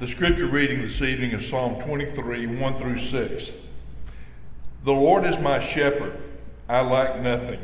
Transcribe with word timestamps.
The 0.00 0.08
scripture 0.08 0.46
reading 0.46 0.80
this 0.80 1.02
evening 1.02 1.32
is 1.32 1.46
Psalm 1.50 1.78
23, 1.78 2.46
1 2.46 2.78
through 2.78 3.00
6. 3.00 3.50
The 4.82 4.92
Lord 4.94 5.26
is 5.26 5.38
my 5.38 5.60
shepherd, 5.60 6.16
I 6.70 6.80
lack 6.80 7.20
nothing. 7.20 7.60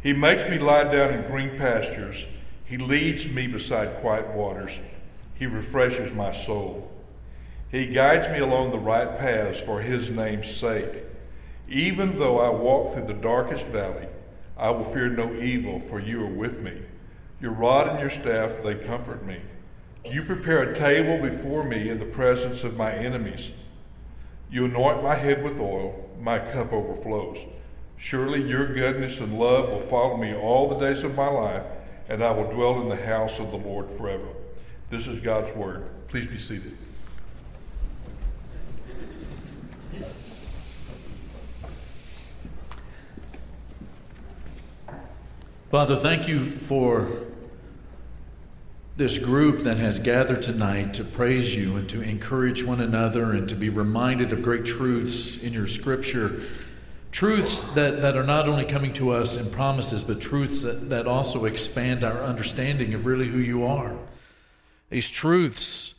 He 0.00 0.12
makes 0.12 0.48
me 0.48 0.60
lie 0.60 0.84
down 0.84 1.12
in 1.12 1.28
green 1.28 1.58
pastures. 1.58 2.26
He 2.64 2.78
leads 2.78 3.28
me 3.28 3.48
beside 3.48 4.00
quiet 4.00 4.28
waters. 4.28 4.70
He 5.34 5.46
refreshes 5.46 6.12
my 6.12 6.32
soul. 6.32 6.92
He 7.72 7.88
guides 7.88 8.28
me 8.28 8.38
along 8.38 8.70
the 8.70 8.78
right 8.78 9.18
paths 9.18 9.58
for 9.58 9.80
his 9.80 10.10
name's 10.10 10.54
sake. 10.54 11.02
Even 11.68 12.20
though 12.20 12.38
I 12.38 12.50
walk 12.50 12.94
through 12.94 13.08
the 13.08 13.14
darkest 13.14 13.64
valley, 13.64 14.06
I 14.56 14.70
will 14.70 14.84
fear 14.84 15.08
no 15.08 15.34
evil, 15.34 15.80
for 15.80 15.98
you 15.98 16.22
are 16.22 16.30
with 16.30 16.60
me. 16.60 16.82
Your 17.40 17.50
rod 17.50 17.88
and 17.88 17.98
your 17.98 18.10
staff, 18.10 18.62
they 18.62 18.76
comfort 18.76 19.26
me. 19.26 19.40
You 20.10 20.22
prepare 20.22 20.62
a 20.62 20.78
table 20.78 21.18
before 21.18 21.64
me 21.64 21.88
in 21.88 21.98
the 21.98 22.04
presence 22.04 22.62
of 22.62 22.76
my 22.76 22.92
enemies. 22.92 23.50
You 24.50 24.66
anoint 24.66 25.02
my 25.02 25.14
head 25.14 25.42
with 25.42 25.58
oil, 25.58 26.10
my 26.20 26.38
cup 26.38 26.72
overflows. 26.72 27.38
Surely 27.96 28.42
your 28.42 28.72
goodness 28.74 29.18
and 29.20 29.38
love 29.38 29.70
will 29.70 29.80
follow 29.80 30.16
me 30.16 30.34
all 30.34 30.68
the 30.68 30.78
days 30.78 31.04
of 31.04 31.14
my 31.14 31.28
life, 31.28 31.62
and 32.08 32.22
I 32.22 32.30
will 32.32 32.52
dwell 32.52 32.82
in 32.82 32.88
the 32.88 33.04
house 33.04 33.38
of 33.38 33.50
the 33.50 33.56
Lord 33.56 33.90
forever. 33.96 34.28
This 34.90 35.06
is 35.06 35.20
God's 35.20 35.54
word. 35.56 35.86
Please 36.08 36.26
be 36.26 36.38
seated. 36.38 36.76
Father, 45.70 45.96
thank 45.96 46.28
you 46.28 46.50
for 46.50 47.08
this 48.96 49.18
group 49.18 49.64
that 49.64 49.76
has 49.76 49.98
gathered 49.98 50.42
tonight 50.42 50.94
to 50.94 51.04
praise 51.04 51.54
you 51.54 51.76
and 51.76 51.88
to 51.88 52.00
encourage 52.00 52.62
one 52.62 52.80
another 52.80 53.32
and 53.32 53.48
to 53.48 53.56
be 53.56 53.68
reminded 53.68 54.32
of 54.32 54.42
great 54.42 54.64
truths 54.64 55.36
in 55.42 55.52
your 55.52 55.66
scripture. 55.66 56.42
Truths 57.10 57.72
that, 57.74 58.02
that 58.02 58.16
are 58.16 58.24
not 58.24 58.48
only 58.48 58.64
coming 58.64 58.92
to 58.94 59.10
us 59.10 59.36
in 59.36 59.50
promises, 59.50 60.04
but 60.04 60.20
truths 60.20 60.62
that, 60.62 60.90
that 60.90 61.06
also 61.06 61.44
expand 61.44 62.04
our 62.04 62.22
understanding 62.22 62.94
of 62.94 63.04
really 63.04 63.26
who 63.26 63.38
you 63.38 63.64
are. 63.64 63.96
These 64.90 65.10
truths 65.10 65.94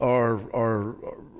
are, 0.00 0.34
are, 0.54 0.94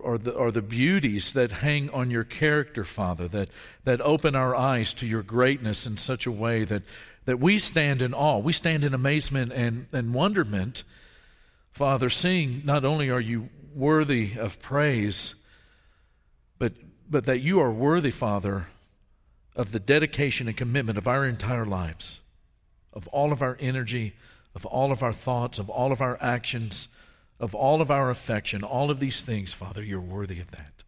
are, 0.05 0.19
the, 0.19 0.37
are 0.37 0.51
the 0.51 0.63
beauties 0.63 1.33
that 1.35 1.53
hang 1.53 1.89
on 1.91 2.11
your 2.11 2.25
character, 2.25 2.85
Father, 2.85 3.29
that, 3.29 3.48
that 3.85 4.01
open 4.01 4.35
our 4.35 4.57
eyes 4.57 4.93
to 4.95 5.07
your 5.07 5.23
greatness 5.23 5.87
in 5.87 5.98
such 5.98 6.27
a 6.27 6.33
way 6.33 6.65
that 6.65 6.83
that 7.27 7.41
we 7.41 7.59
stand 7.59 8.01
in 8.01 8.15
awe. 8.15 8.39
We 8.39 8.53
stand 8.53 8.85
in 8.85 8.95
amazement 8.95 9.53
and, 9.53 9.87
and 9.93 10.15
wonderment, 10.15 10.85
Father, 11.73 12.09
seeing 12.09 12.63
not 12.65 12.85
only 12.85 13.11
are 13.11 13.21
you 13.21 13.51
worthy 13.75 14.35
of 14.39 14.63
praise, 14.63 15.35
but, 16.59 16.73
but 17.11 17.27
that 17.27 17.41
you 17.41 17.61
are 17.61 17.71
worthy, 17.71 18.13
Father, 18.13 18.69
of 19.55 19.73
the 19.73 19.81
dedication 19.81 20.47
and 20.49 20.57
commitment 20.57 20.97
of 20.97 21.07
our 21.07 21.27
entire 21.27 21.67
lives, 21.67 22.21
of 22.93 23.07
all 23.09 23.33
of 23.33 23.43
our 23.43 23.59
energy, 23.61 24.15
of 24.55 24.65
all 24.65 24.93
of 24.93 25.03
our 25.03 25.13
thoughts, 25.13 25.59
of 25.59 25.69
all 25.69 25.93
of 25.93 26.01
our 26.01 26.17
actions, 26.23 26.89
of 27.41 27.55
all 27.55 27.83
of 27.83 27.91
our 27.91 28.09
affection, 28.09 28.63
all 28.63 28.91
of 28.91 29.01
these 29.01 29.23
things, 29.23 29.53
Father, 29.53 29.83
you're 29.83 30.01
worthy 30.01 30.41
of 30.41 30.53
that. 30.53 30.85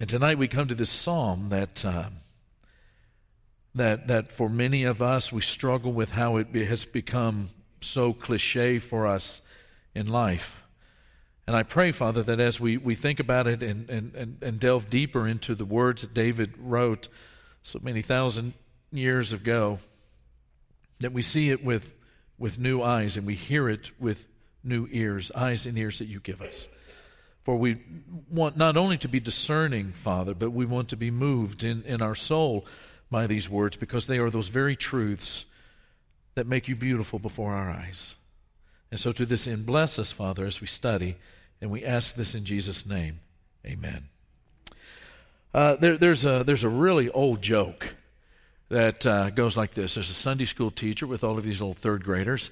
And 0.00 0.08
tonight 0.08 0.38
we 0.38 0.48
come 0.48 0.66
to 0.68 0.74
this 0.74 0.90
psalm 0.90 1.50
that. 1.50 1.84
Uh, 1.84 2.08
that, 3.74 4.08
that 4.08 4.32
for 4.32 4.48
many 4.48 4.84
of 4.84 5.00
us, 5.00 5.32
we 5.32 5.40
struggle 5.40 5.92
with 5.92 6.12
how 6.12 6.36
it 6.36 6.54
has 6.54 6.84
become 6.84 7.50
so 7.80 8.12
cliche 8.12 8.78
for 8.78 9.06
us 9.06 9.40
in 9.94 10.06
life. 10.08 10.62
And 11.46 11.56
I 11.56 11.62
pray, 11.62 11.92
Father, 11.92 12.22
that 12.22 12.40
as 12.40 12.60
we, 12.60 12.76
we 12.76 12.94
think 12.94 13.18
about 13.18 13.46
it 13.46 13.62
and, 13.62 13.88
and, 13.90 14.14
and, 14.14 14.42
and 14.42 14.60
delve 14.60 14.88
deeper 14.90 15.26
into 15.26 15.54
the 15.54 15.64
words 15.64 16.02
that 16.02 16.14
David 16.14 16.54
wrote 16.58 17.08
so 17.62 17.78
many 17.82 18.02
thousand 18.02 18.54
years 18.92 19.32
ago, 19.32 19.78
that 21.00 21.12
we 21.12 21.22
see 21.22 21.50
it 21.50 21.64
with, 21.64 21.92
with 22.38 22.58
new 22.58 22.82
eyes 22.82 23.16
and 23.16 23.26
we 23.26 23.34
hear 23.34 23.68
it 23.68 23.90
with 23.98 24.24
new 24.62 24.86
ears, 24.90 25.30
eyes 25.34 25.66
and 25.66 25.78
ears 25.78 25.98
that 25.98 26.06
you 26.06 26.20
give 26.20 26.42
us. 26.42 26.68
For 27.44 27.56
we 27.56 27.82
want 28.30 28.56
not 28.56 28.76
only 28.76 28.98
to 28.98 29.08
be 29.08 29.18
discerning, 29.18 29.92
Father, 29.92 30.34
but 30.34 30.50
we 30.50 30.66
want 30.66 30.90
to 30.90 30.96
be 30.96 31.10
moved 31.10 31.64
in, 31.64 31.82
in 31.84 32.02
our 32.02 32.14
soul 32.14 32.66
by 33.10 33.26
these 33.26 33.48
words 33.48 33.76
because 33.76 34.06
they 34.06 34.18
are 34.18 34.30
those 34.30 34.48
very 34.48 34.76
truths 34.76 35.44
that 36.34 36.46
make 36.46 36.68
you 36.68 36.76
beautiful 36.76 37.18
before 37.18 37.52
our 37.52 37.70
eyes. 37.70 38.14
And 38.90 38.98
so, 38.98 39.12
to 39.12 39.26
this 39.26 39.46
end, 39.46 39.66
bless 39.66 39.98
us, 39.98 40.10
Father, 40.10 40.46
as 40.46 40.60
we 40.60 40.66
study, 40.66 41.16
and 41.60 41.70
we 41.70 41.84
ask 41.84 42.14
this 42.14 42.34
in 42.34 42.44
Jesus' 42.44 42.86
name. 42.86 43.20
Amen. 43.64 44.08
Uh, 45.52 45.76
there, 45.76 45.98
there's, 45.98 46.24
a, 46.24 46.42
there's 46.44 46.64
a 46.64 46.68
really 46.68 47.10
old 47.10 47.42
joke 47.42 47.94
that 48.68 49.04
uh, 49.04 49.30
goes 49.30 49.56
like 49.56 49.74
this 49.74 49.94
There's 49.94 50.10
a 50.10 50.14
Sunday 50.14 50.44
school 50.44 50.70
teacher 50.70 51.06
with 51.06 51.22
all 51.22 51.38
of 51.38 51.44
these 51.44 51.60
old 51.60 51.78
third 51.78 52.04
graders, 52.04 52.50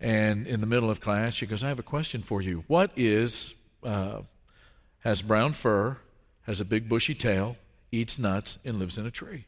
and 0.00 0.46
in 0.46 0.60
the 0.60 0.66
middle 0.66 0.90
of 0.90 1.00
class, 1.00 1.34
she 1.34 1.46
goes, 1.46 1.62
I 1.62 1.68
have 1.68 1.78
a 1.78 1.84
question 1.84 2.22
for 2.22 2.40
you. 2.42 2.64
What 2.66 2.90
is, 2.96 3.54
uh, 3.84 4.22
has 5.00 5.22
brown 5.22 5.52
fur, 5.52 5.98
has 6.42 6.60
a 6.60 6.64
big 6.64 6.88
bushy 6.88 7.14
tail, 7.14 7.56
eats 7.92 8.18
nuts, 8.18 8.58
and 8.64 8.78
lives 8.78 8.98
in 8.98 9.06
a 9.06 9.10
tree? 9.10 9.44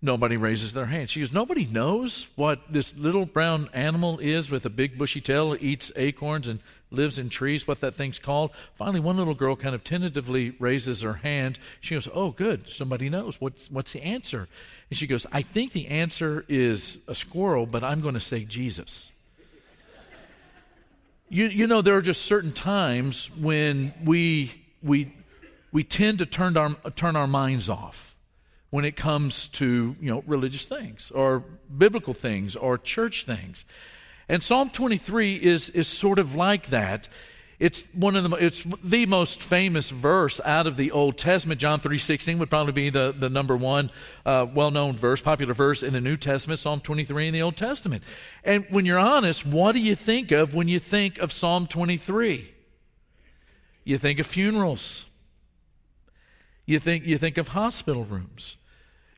Nobody 0.00 0.36
raises 0.36 0.74
their 0.74 0.86
hand. 0.86 1.10
She 1.10 1.20
goes, 1.20 1.32
Nobody 1.32 1.66
knows 1.66 2.28
what 2.36 2.60
this 2.70 2.94
little 2.96 3.26
brown 3.26 3.68
animal 3.72 4.20
is 4.20 4.48
with 4.48 4.64
a 4.64 4.70
big 4.70 4.96
bushy 4.96 5.20
tail, 5.20 5.56
eats 5.60 5.90
acorns 5.96 6.46
and 6.46 6.60
lives 6.92 7.18
in 7.18 7.28
trees, 7.28 7.66
what 7.66 7.80
that 7.80 7.96
thing's 7.96 8.20
called. 8.20 8.52
Finally, 8.76 9.00
one 9.00 9.16
little 9.16 9.34
girl 9.34 9.56
kind 9.56 9.74
of 9.74 9.82
tentatively 9.82 10.50
raises 10.60 11.02
her 11.02 11.14
hand. 11.14 11.58
She 11.80 11.96
goes, 11.96 12.06
Oh, 12.14 12.30
good. 12.30 12.70
Somebody 12.70 13.08
knows. 13.08 13.40
What's, 13.40 13.72
what's 13.72 13.92
the 13.92 14.02
answer? 14.02 14.46
And 14.88 14.96
she 14.96 15.08
goes, 15.08 15.26
I 15.32 15.42
think 15.42 15.72
the 15.72 15.88
answer 15.88 16.44
is 16.48 16.98
a 17.08 17.14
squirrel, 17.16 17.66
but 17.66 17.82
I'm 17.82 18.00
going 18.00 18.14
to 18.14 18.20
say 18.20 18.44
Jesus. 18.44 19.10
you, 21.28 21.46
you 21.46 21.66
know, 21.66 21.82
there 21.82 21.96
are 21.96 22.02
just 22.02 22.22
certain 22.22 22.52
times 22.52 23.32
when 23.36 23.92
we, 24.04 24.52
we, 24.80 25.12
we 25.72 25.82
tend 25.82 26.18
to 26.18 26.26
turn 26.26 26.56
our, 26.56 26.76
turn 26.94 27.16
our 27.16 27.26
minds 27.26 27.68
off 27.68 28.14
when 28.70 28.84
it 28.84 28.96
comes 28.96 29.48
to 29.48 29.96
you 30.00 30.10
know 30.10 30.22
religious 30.26 30.66
things 30.66 31.10
or 31.10 31.44
biblical 31.76 32.14
things 32.14 32.56
or 32.56 32.78
church 32.78 33.24
things. 33.24 33.64
And 34.28 34.42
psalm 34.42 34.70
23 34.70 35.36
is 35.36 35.70
is 35.70 35.88
sort 35.88 36.18
of 36.18 36.34
like 36.34 36.68
that. 36.68 37.08
It's 37.58 37.82
one 37.92 38.14
of 38.14 38.28
the 38.28 38.36
it's 38.36 38.64
the 38.84 39.06
most 39.06 39.42
famous 39.42 39.90
verse 39.90 40.40
out 40.44 40.66
of 40.66 40.76
the 40.76 40.92
old 40.92 41.18
testament. 41.18 41.60
John 41.60 41.80
3.16 41.80 42.38
would 42.38 42.50
probably 42.50 42.72
be 42.72 42.90
the, 42.90 43.12
the 43.18 43.28
number 43.28 43.56
one 43.56 43.90
uh, 44.24 44.46
well-known 44.54 44.96
verse 44.96 45.20
popular 45.20 45.54
verse 45.54 45.82
in 45.82 45.92
the 45.92 46.00
new 46.00 46.16
testament 46.16 46.60
psalm 46.60 46.80
23 46.80 47.28
in 47.28 47.34
the 47.34 47.42
old 47.42 47.56
testament. 47.56 48.04
And 48.44 48.64
when 48.70 48.86
you're 48.86 48.98
honest 48.98 49.44
what 49.44 49.72
do 49.72 49.80
you 49.80 49.96
think 49.96 50.30
of 50.30 50.54
when 50.54 50.68
you 50.68 50.78
think 50.78 51.18
of 51.18 51.32
psalm 51.32 51.66
23 51.66 52.54
you 53.82 53.98
think 53.98 54.20
of 54.20 54.26
funerals 54.26 55.06
you 56.68 56.78
think, 56.78 57.06
you 57.06 57.16
think 57.16 57.38
of 57.38 57.48
hospital 57.48 58.04
rooms. 58.04 58.58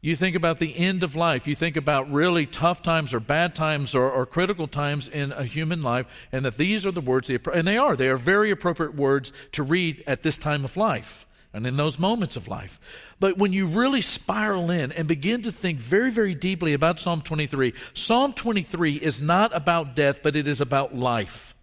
You 0.01 0.15
think 0.15 0.37
about 0.37 0.61
the 0.61 0.79
end 0.79 1.03
of 1.03 1.17
life. 1.17 1.49
You 1.49 1.57
think 1.57 1.77
about 1.77 2.11
really 2.11 2.47
tough 2.47 2.81
times 2.81 3.13
or 3.13 3.19
bad 3.19 3.57
times 3.57 3.93
or, 3.93 4.09
or 4.09 4.25
critical 4.25 4.69
times 4.69 5.09
in 5.09 5.33
a 5.33 5.43
human 5.43 5.83
life, 5.83 6.07
and 6.31 6.45
that 6.45 6.57
these 6.57 6.87
are 6.87 6.93
the 6.93 7.01
words, 7.01 7.29
and 7.29 7.67
they 7.67 7.77
are, 7.77 7.97
they 7.97 8.07
are 8.07 8.17
very 8.17 8.53
appropriate 8.53 8.95
words 8.95 9.33
to 9.51 9.65
read 9.65 10.05
at 10.07 10.23
this 10.23 10.39
time 10.39 10.65
of 10.65 10.77
life 10.77 11.27
and 11.53 11.67
in 11.67 11.77
those 11.77 11.99
moments 11.99 12.37
of 12.37 12.47
life. 12.47 12.79
But 13.19 13.37
when 13.37 13.53
you 13.53 13.67
really 13.67 14.01
spiral 14.01 14.71
in 14.71 14.93
and 14.93 15.09
begin 15.09 15.43
to 15.43 15.51
think 15.51 15.81
very, 15.81 16.13
very 16.13 16.37
deeply 16.37 16.73
about 16.73 17.01
Psalm 17.01 17.21
23, 17.21 17.75
Psalm 17.95 18.33
23 18.33 18.95
is 18.95 19.21
not 19.21 19.55
about 19.57 19.97
death, 19.97 20.21
but 20.23 20.37
it 20.37 20.47
is 20.47 20.61
about 20.61 20.95
life. 20.95 21.57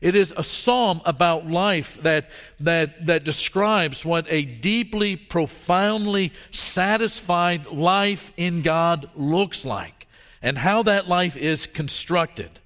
It 0.00 0.14
is 0.14 0.32
a 0.36 0.44
psalm 0.44 1.00
about 1.04 1.46
life 1.46 1.98
that, 2.02 2.28
that, 2.60 3.06
that 3.06 3.24
describes 3.24 4.04
what 4.04 4.26
a 4.28 4.42
deeply, 4.42 5.16
profoundly 5.16 6.32
satisfied 6.50 7.66
life 7.66 8.32
in 8.36 8.62
God 8.62 9.08
looks 9.14 9.64
like 9.64 10.06
and 10.42 10.58
how 10.58 10.82
that 10.82 11.08
life 11.08 11.36
is 11.36 11.66
constructed. 11.66 12.60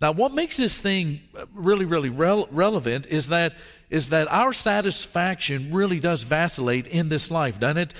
Now, 0.00 0.12
what 0.12 0.32
makes 0.32 0.56
this 0.56 0.78
thing 0.78 1.20
really, 1.52 1.84
really 1.84 2.10
rel- 2.10 2.48
relevant 2.50 3.06
is 3.06 3.28
that, 3.28 3.54
is 3.90 4.10
that 4.10 4.30
our 4.30 4.52
satisfaction 4.52 5.74
really 5.74 5.98
does 5.98 6.22
vacillate 6.22 6.86
in 6.86 7.08
this 7.08 7.30
life, 7.30 7.58
doesn't 7.58 7.78
it? 7.78 7.94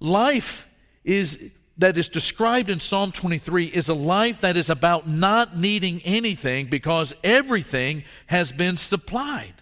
Life 0.00 0.66
is 1.04 1.38
that 1.78 1.96
is 1.96 2.08
described 2.08 2.70
in 2.70 2.80
Psalm 2.80 3.12
23 3.12 3.66
is 3.66 3.88
a 3.88 3.94
life 3.94 4.42
that 4.42 4.56
is 4.56 4.68
about 4.68 5.08
not 5.08 5.58
needing 5.58 6.02
anything 6.02 6.66
because 6.66 7.14
everything 7.24 8.04
has 8.26 8.52
been 8.52 8.76
supplied. 8.76 9.54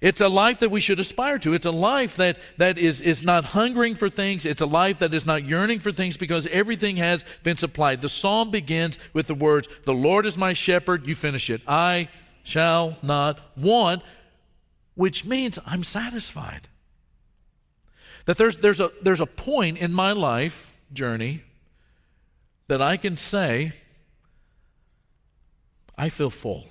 It's 0.00 0.20
a 0.20 0.28
life 0.28 0.58
that 0.58 0.72
we 0.72 0.80
should 0.80 0.98
aspire 0.98 1.38
to. 1.38 1.54
It's 1.54 1.64
a 1.64 1.70
life 1.70 2.16
that, 2.16 2.36
that 2.58 2.76
is, 2.76 3.00
is 3.00 3.22
not 3.22 3.44
hungering 3.44 3.94
for 3.94 4.10
things. 4.10 4.44
It's 4.44 4.60
a 4.60 4.66
life 4.66 4.98
that 4.98 5.14
is 5.14 5.24
not 5.24 5.44
yearning 5.44 5.78
for 5.78 5.92
things 5.92 6.16
because 6.16 6.48
everything 6.48 6.96
has 6.96 7.24
been 7.44 7.56
supplied. 7.56 8.02
The 8.02 8.08
psalm 8.08 8.50
begins 8.50 8.98
with 9.12 9.28
the 9.28 9.34
words, 9.34 9.68
The 9.84 9.94
Lord 9.94 10.26
is 10.26 10.36
my 10.36 10.54
shepherd. 10.54 11.06
You 11.06 11.14
finish 11.14 11.48
it. 11.48 11.62
I 11.68 12.08
shall 12.42 12.98
not 13.00 13.38
want, 13.56 14.02
which 14.96 15.24
means 15.24 15.60
I'm 15.64 15.84
satisfied. 15.84 16.66
That 18.26 18.38
there's, 18.38 18.58
there's, 18.58 18.80
a, 18.80 18.90
there's 19.02 19.20
a 19.20 19.26
point 19.26 19.78
in 19.78 19.92
my 19.92 20.10
life 20.10 20.71
journey 20.92 21.44
that 22.68 22.80
I 22.80 22.96
can 22.96 23.16
say, 23.16 23.72
I 25.96 26.08
feel 26.08 26.30
full. 26.30 26.66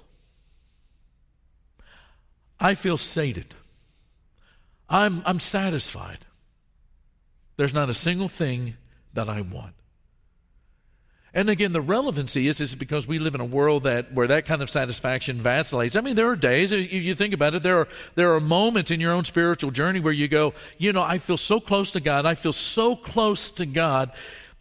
I 2.59 2.75
feel 2.75 2.97
sated. 2.97 3.56
I'm, 4.89 5.23
I'm 5.25 5.39
satisfied. 5.39 6.25
There's 7.57 7.73
not 7.73 7.89
a 7.89 7.94
single 7.94 8.29
thing 8.29 8.75
that 9.13 9.29
I 9.29 9.41
want. 9.41 9.73
And 11.33 11.50
again, 11.50 11.72
the 11.72 11.81
relevancy 11.81 12.50
is, 12.50 12.60
is 12.60 12.75
because 12.75 13.07
we 13.07 13.18
live 13.18 13.36
in 13.36 13.42
a 13.42 13.45
world 13.45 13.83
that 13.83 14.13
where 14.13 14.28
that 14.28 14.45
kind 14.45 14.62
of 14.62 14.69
satisfaction 14.69 15.42
vacillates. 15.42 15.95
I 15.95 16.01
mean, 16.01 16.16
there 16.16 16.30
are 16.30 16.36
days, 16.36 16.74
if 16.74 16.92
you 16.92 17.16
think 17.16 17.33
about 17.33 17.56
it, 17.56 17.63
there 17.63 17.80
are, 17.80 17.88
there 18.16 18.33
are 18.33 18.42
moments 18.42 18.92
in 18.92 19.00
your 19.00 19.13
own 19.13 19.24
spiritual 19.24 19.72
journey 19.72 20.01
where 20.01 20.12
you 20.12 20.28
go, 20.28 20.54
you 20.78 20.92
know, 20.92 21.01
I 21.01 21.19
feel 21.19 21.38
so 21.38 21.62
close 21.62 21.92
to 21.92 22.01
God, 22.01 22.25
I 22.25 22.36
feel 22.36 22.51
so 22.51 22.98
close 22.98 23.50
to 23.51 23.66
God 23.66 24.12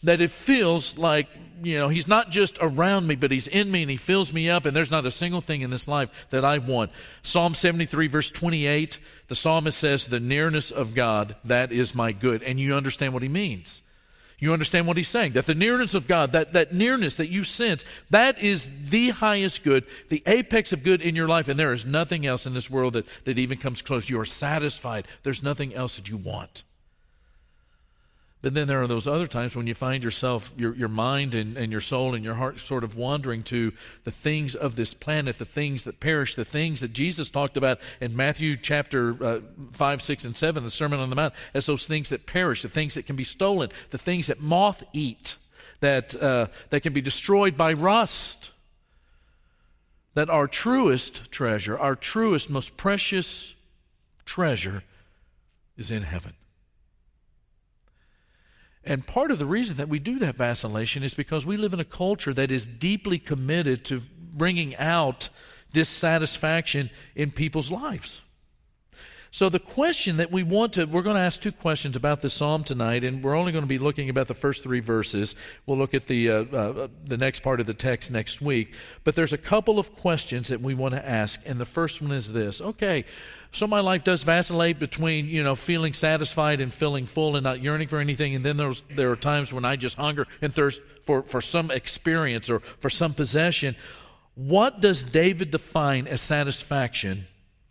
that 0.05 0.20
it 0.20 0.31
feels 0.31 0.96
like 0.96 1.26
you 1.62 1.78
know, 1.78 1.88
he's 1.88 2.08
not 2.08 2.31
just 2.31 2.56
around 2.61 3.06
me, 3.06 3.14
but 3.14 3.31
he's 3.31 3.46
in 3.46 3.70
me 3.70 3.82
and 3.82 3.90
he 3.90 3.96
fills 3.96 4.32
me 4.32 4.49
up, 4.49 4.64
and 4.64 4.75
there's 4.75 4.90
not 4.90 5.06
a 5.06 5.11
single 5.11 5.40
thing 5.40 5.61
in 5.61 5.70
this 5.70 5.87
life 5.87 6.08
that 6.31 6.44
I 6.44 6.58
want. 6.58 6.90
Psalm 7.23 7.55
73, 7.55 8.06
verse 8.06 8.31
28, 8.31 8.99
the 9.28 9.34
psalmist 9.34 9.78
says, 9.78 10.06
The 10.06 10.20
nearness 10.20 10.70
of 10.70 10.94
God, 10.94 11.37
that 11.44 11.73
is 11.73 11.94
my 11.94 12.12
good. 12.12 12.43
And 12.43 12.58
you 12.58 12.75
understand 12.75 13.12
what 13.12 13.23
he 13.23 13.28
means. 13.28 13.82
You 14.40 14.54
understand 14.54 14.87
what 14.87 14.96
he's 14.96 15.08
saying. 15.08 15.34
That 15.34 15.46
the 15.46 15.54
nearness 15.54 15.94
of 15.94 16.08
God, 16.08 16.32
that, 16.32 16.54
that 16.54 16.75
nearness 16.75 17.16
that 17.16 17.28
you 17.28 17.44
sense, 17.44 17.84
that 18.08 18.38
is 18.40 18.70
the 18.87 19.10
highest 19.10 19.62
good, 19.62 19.84
the 20.08 20.22
apex 20.26 20.72
of 20.72 20.82
good 20.82 21.02
in 21.02 21.14
your 21.14 21.28
life, 21.28 21.48
and 21.48 21.60
there 21.60 21.75
is 21.75 21.84
nothing 21.84 22.26
else 22.26 22.46
in 22.46 22.54
this 22.54 22.70
world 22.70 22.94
that, 22.94 23.06
that 23.26 23.38
even 23.38 23.58
comes 23.58 23.82
close. 23.82 24.08
You 24.08 24.19
are 24.19 24.25
satisfied. 24.25 25.06
There's 25.22 25.42
nothing 25.42 25.75
else 25.75 25.96
that 25.96 26.08
you 26.08 26.16
want. 26.16 26.64
But 28.42 28.54
then 28.54 28.69
there 28.69 28.82
are 28.82 28.87
those 28.87 29.06
other 29.06 29.26
times 29.26 29.54
when 29.54 29.66
you 29.66 29.75
find 29.75 30.02
yourself, 30.02 30.50
your, 30.56 30.75
your 30.75 30.88
mind 30.88 31.34
and, 31.34 31.58
and 31.58 31.70
your 31.70 31.82
soul 31.82 32.14
and 32.14 32.25
your 32.25 32.34
heart 32.34 32.58
sort 32.58 32.84
of 32.84 32.96
wandering 32.96 33.42
to 33.44 33.72
the 34.04 34.10
things 34.10 34.54
of 34.54 34.76
this 34.76 34.94
planet, 34.94 35.37
the 35.37 35.44
things 35.44 35.84
that 35.84 36.00
perish, 36.00 36.34
the 36.34 36.44
things 36.44 36.81
that 36.81 36.94
Jesus 36.94 37.28
talked 37.28 37.58
about 37.58 37.81
in 38.00 38.16
Matthew 38.16 38.56
chapter 38.56 39.22
uh, 39.22 39.40
5, 39.72 40.02
6, 40.02 40.25
and 40.25 40.37
7, 40.37 40.64
the 40.64 40.70
Sermon 40.70 41.00
on 41.00 41.10
the 41.10 41.16
Mount, 41.16 41.34
as 41.52 41.66
those 41.66 41.87
things 41.87 42.08
that 42.08 42.25
perish, 42.25 42.62
the 42.62 42.70
things 42.70 42.94
that 42.94 43.04
can 43.04 43.14
be 43.14 43.25
stolen, 43.25 43.70
the 43.90 43.98
things 43.98 44.28
that 44.28 44.40
moth 44.40 44.82
eat, 44.94 45.37
that, 45.81 46.20
uh, 46.20 46.46
that 46.70 46.81
can 46.81 46.94
be 46.94 47.02
destroyed 47.02 47.58
by 47.58 47.75
rust. 47.75 48.52
That 50.14 50.31
our 50.31 50.48
truest 50.48 51.31
treasure, 51.31 51.78
our 51.78 51.94
truest, 51.94 52.48
most 52.48 52.76
precious 52.78 53.54
treasure 54.25 54.82
is 55.76 55.90
in 55.90 56.02
heaven. 56.02 56.32
And 58.84 59.06
part 59.06 59.30
of 59.30 59.38
the 59.38 59.46
reason 59.46 59.76
that 59.76 59.88
we 59.88 59.98
do 59.98 60.18
that 60.20 60.36
vacillation 60.36 61.02
is 61.02 61.14
because 61.14 61.44
we 61.44 61.56
live 61.56 61.74
in 61.74 61.80
a 61.80 61.84
culture 61.84 62.32
that 62.34 62.50
is 62.50 62.66
deeply 62.66 63.18
committed 63.18 63.84
to 63.86 64.02
bringing 64.32 64.74
out 64.76 65.28
dissatisfaction 65.72 66.90
in 67.14 67.30
people's 67.30 67.70
lives. 67.70 68.22
So, 69.32 69.48
the 69.48 69.60
question 69.60 70.16
that 70.16 70.32
we 70.32 70.42
want 70.42 70.72
to, 70.72 70.86
we're 70.86 71.02
going 71.02 71.14
to 71.14 71.22
ask 71.22 71.40
two 71.40 71.52
questions 71.52 71.94
about 71.94 72.20
this 72.20 72.34
psalm 72.34 72.64
tonight, 72.64 73.04
and 73.04 73.22
we're 73.22 73.36
only 73.36 73.52
going 73.52 73.62
to 73.62 73.68
be 73.68 73.78
looking 73.78 74.10
about 74.10 74.26
the 74.26 74.34
first 74.34 74.64
three 74.64 74.80
verses. 74.80 75.36
We'll 75.66 75.78
look 75.78 75.94
at 75.94 76.06
the, 76.06 76.30
uh, 76.30 76.34
uh, 76.34 76.88
the 77.04 77.16
next 77.16 77.40
part 77.40 77.60
of 77.60 77.66
the 77.66 77.74
text 77.74 78.10
next 78.10 78.40
week. 78.40 78.74
But 79.04 79.14
there's 79.14 79.32
a 79.32 79.38
couple 79.38 79.78
of 79.78 79.94
questions 79.94 80.48
that 80.48 80.60
we 80.60 80.74
want 80.74 80.94
to 80.94 81.08
ask, 81.08 81.38
and 81.46 81.60
the 81.60 81.64
first 81.64 82.02
one 82.02 82.10
is 82.10 82.32
this 82.32 82.60
Okay, 82.60 83.04
so 83.52 83.68
my 83.68 83.78
life 83.78 84.02
does 84.02 84.24
vacillate 84.24 84.80
between, 84.80 85.26
you 85.26 85.44
know, 85.44 85.54
feeling 85.54 85.92
satisfied 85.92 86.60
and 86.60 86.74
feeling 86.74 87.06
full 87.06 87.36
and 87.36 87.44
not 87.44 87.62
yearning 87.62 87.86
for 87.86 88.00
anything, 88.00 88.34
and 88.34 88.44
then 88.44 88.56
there's, 88.56 88.82
there 88.96 89.12
are 89.12 89.16
times 89.16 89.52
when 89.52 89.64
I 89.64 89.76
just 89.76 89.96
hunger 89.96 90.26
and 90.42 90.52
thirst 90.52 90.80
for, 91.06 91.22
for 91.22 91.40
some 91.40 91.70
experience 91.70 92.50
or 92.50 92.62
for 92.80 92.90
some 92.90 93.14
possession. 93.14 93.76
What 94.34 94.80
does 94.80 95.04
David 95.04 95.52
define 95.52 96.08
as 96.08 96.20
satisfaction 96.20 97.28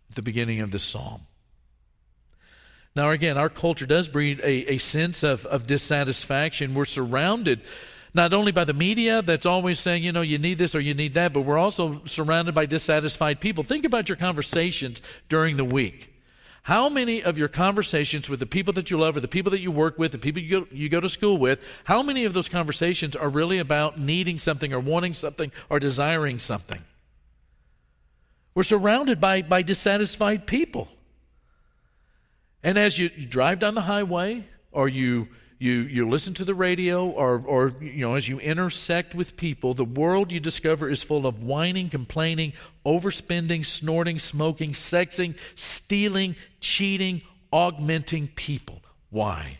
at 0.08 0.16
the 0.16 0.22
beginning 0.22 0.60
of 0.60 0.70
this 0.70 0.84
psalm? 0.84 1.26
Now, 2.96 3.10
again, 3.10 3.38
our 3.38 3.48
culture 3.48 3.86
does 3.86 4.08
breed 4.08 4.40
a, 4.40 4.72
a 4.74 4.78
sense 4.78 5.22
of, 5.22 5.46
of 5.46 5.66
dissatisfaction. 5.66 6.74
We're 6.74 6.84
surrounded 6.84 7.60
not 8.12 8.32
only 8.32 8.50
by 8.50 8.64
the 8.64 8.72
media 8.72 9.22
that's 9.22 9.46
always 9.46 9.78
saying, 9.78 10.02
you 10.02 10.10
know, 10.10 10.22
you 10.22 10.38
need 10.38 10.58
this 10.58 10.74
or 10.74 10.80
you 10.80 10.94
need 10.94 11.14
that, 11.14 11.32
but 11.32 11.42
we're 11.42 11.58
also 11.58 12.02
surrounded 12.06 12.54
by 12.54 12.66
dissatisfied 12.66 13.40
people. 13.40 13.62
Think 13.62 13.84
about 13.84 14.08
your 14.08 14.16
conversations 14.16 15.00
during 15.28 15.56
the 15.56 15.64
week. 15.64 16.12
How 16.64 16.88
many 16.88 17.22
of 17.22 17.38
your 17.38 17.48
conversations 17.48 18.28
with 18.28 18.40
the 18.40 18.46
people 18.46 18.74
that 18.74 18.90
you 18.90 18.98
love 18.98 19.16
or 19.16 19.20
the 19.20 19.28
people 19.28 19.50
that 19.52 19.60
you 19.60 19.70
work 19.70 19.98
with, 19.98 20.12
the 20.12 20.18
people 20.18 20.42
you 20.42 20.60
go, 20.60 20.66
you 20.70 20.88
go 20.88 21.00
to 21.00 21.08
school 21.08 21.38
with, 21.38 21.58
how 21.84 22.02
many 22.02 22.24
of 22.24 22.34
those 22.34 22.48
conversations 22.48 23.16
are 23.16 23.28
really 23.28 23.58
about 23.58 23.98
needing 23.98 24.38
something 24.38 24.72
or 24.72 24.80
wanting 24.80 25.14
something 25.14 25.52
or 25.70 25.78
desiring 25.78 26.38
something? 26.38 26.82
We're 28.54 28.64
surrounded 28.64 29.20
by, 29.20 29.42
by 29.42 29.62
dissatisfied 29.62 30.46
people. 30.46 30.88
And 32.62 32.78
as 32.78 32.98
you, 32.98 33.10
you 33.16 33.26
drive 33.26 33.58
down 33.58 33.74
the 33.74 33.82
highway 33.82 34.44
or 34.72 34.88
you 34.88 35.28
you, 35.58 35.82
you 35.82 36.08
listen 36.08 36.32
to 36.34 36.44
the 36.46 36.54
radio 36.54 37.06
or, 37.06 37.42
or 37.46 37.74
you 37.82 38.00
know 38.00 38.14
as 38.14 38.26
you 38.26 38.40
intersect 38.40 39.14
with 39.14 39.36
people 39.36 39.74
the 39.74 39.84
world 39.84 40.32
you 40.32 40.40
discover 40.40 40.88
is 40.88 41.02
full 41.02 41.26
of 41.26 41.42
whining 41.42 41.90
complaining 41.90 42.54
overspending 42.86 43.66
snorting 43.66 44.18
smoking 44.18 44.72
sexing 44.72 45.34
stealing 45.54 46.34
cheating 46.60 47.20
augmenting 47.52 48.28
people. 48.28 48.80
Why? 49.10 49.58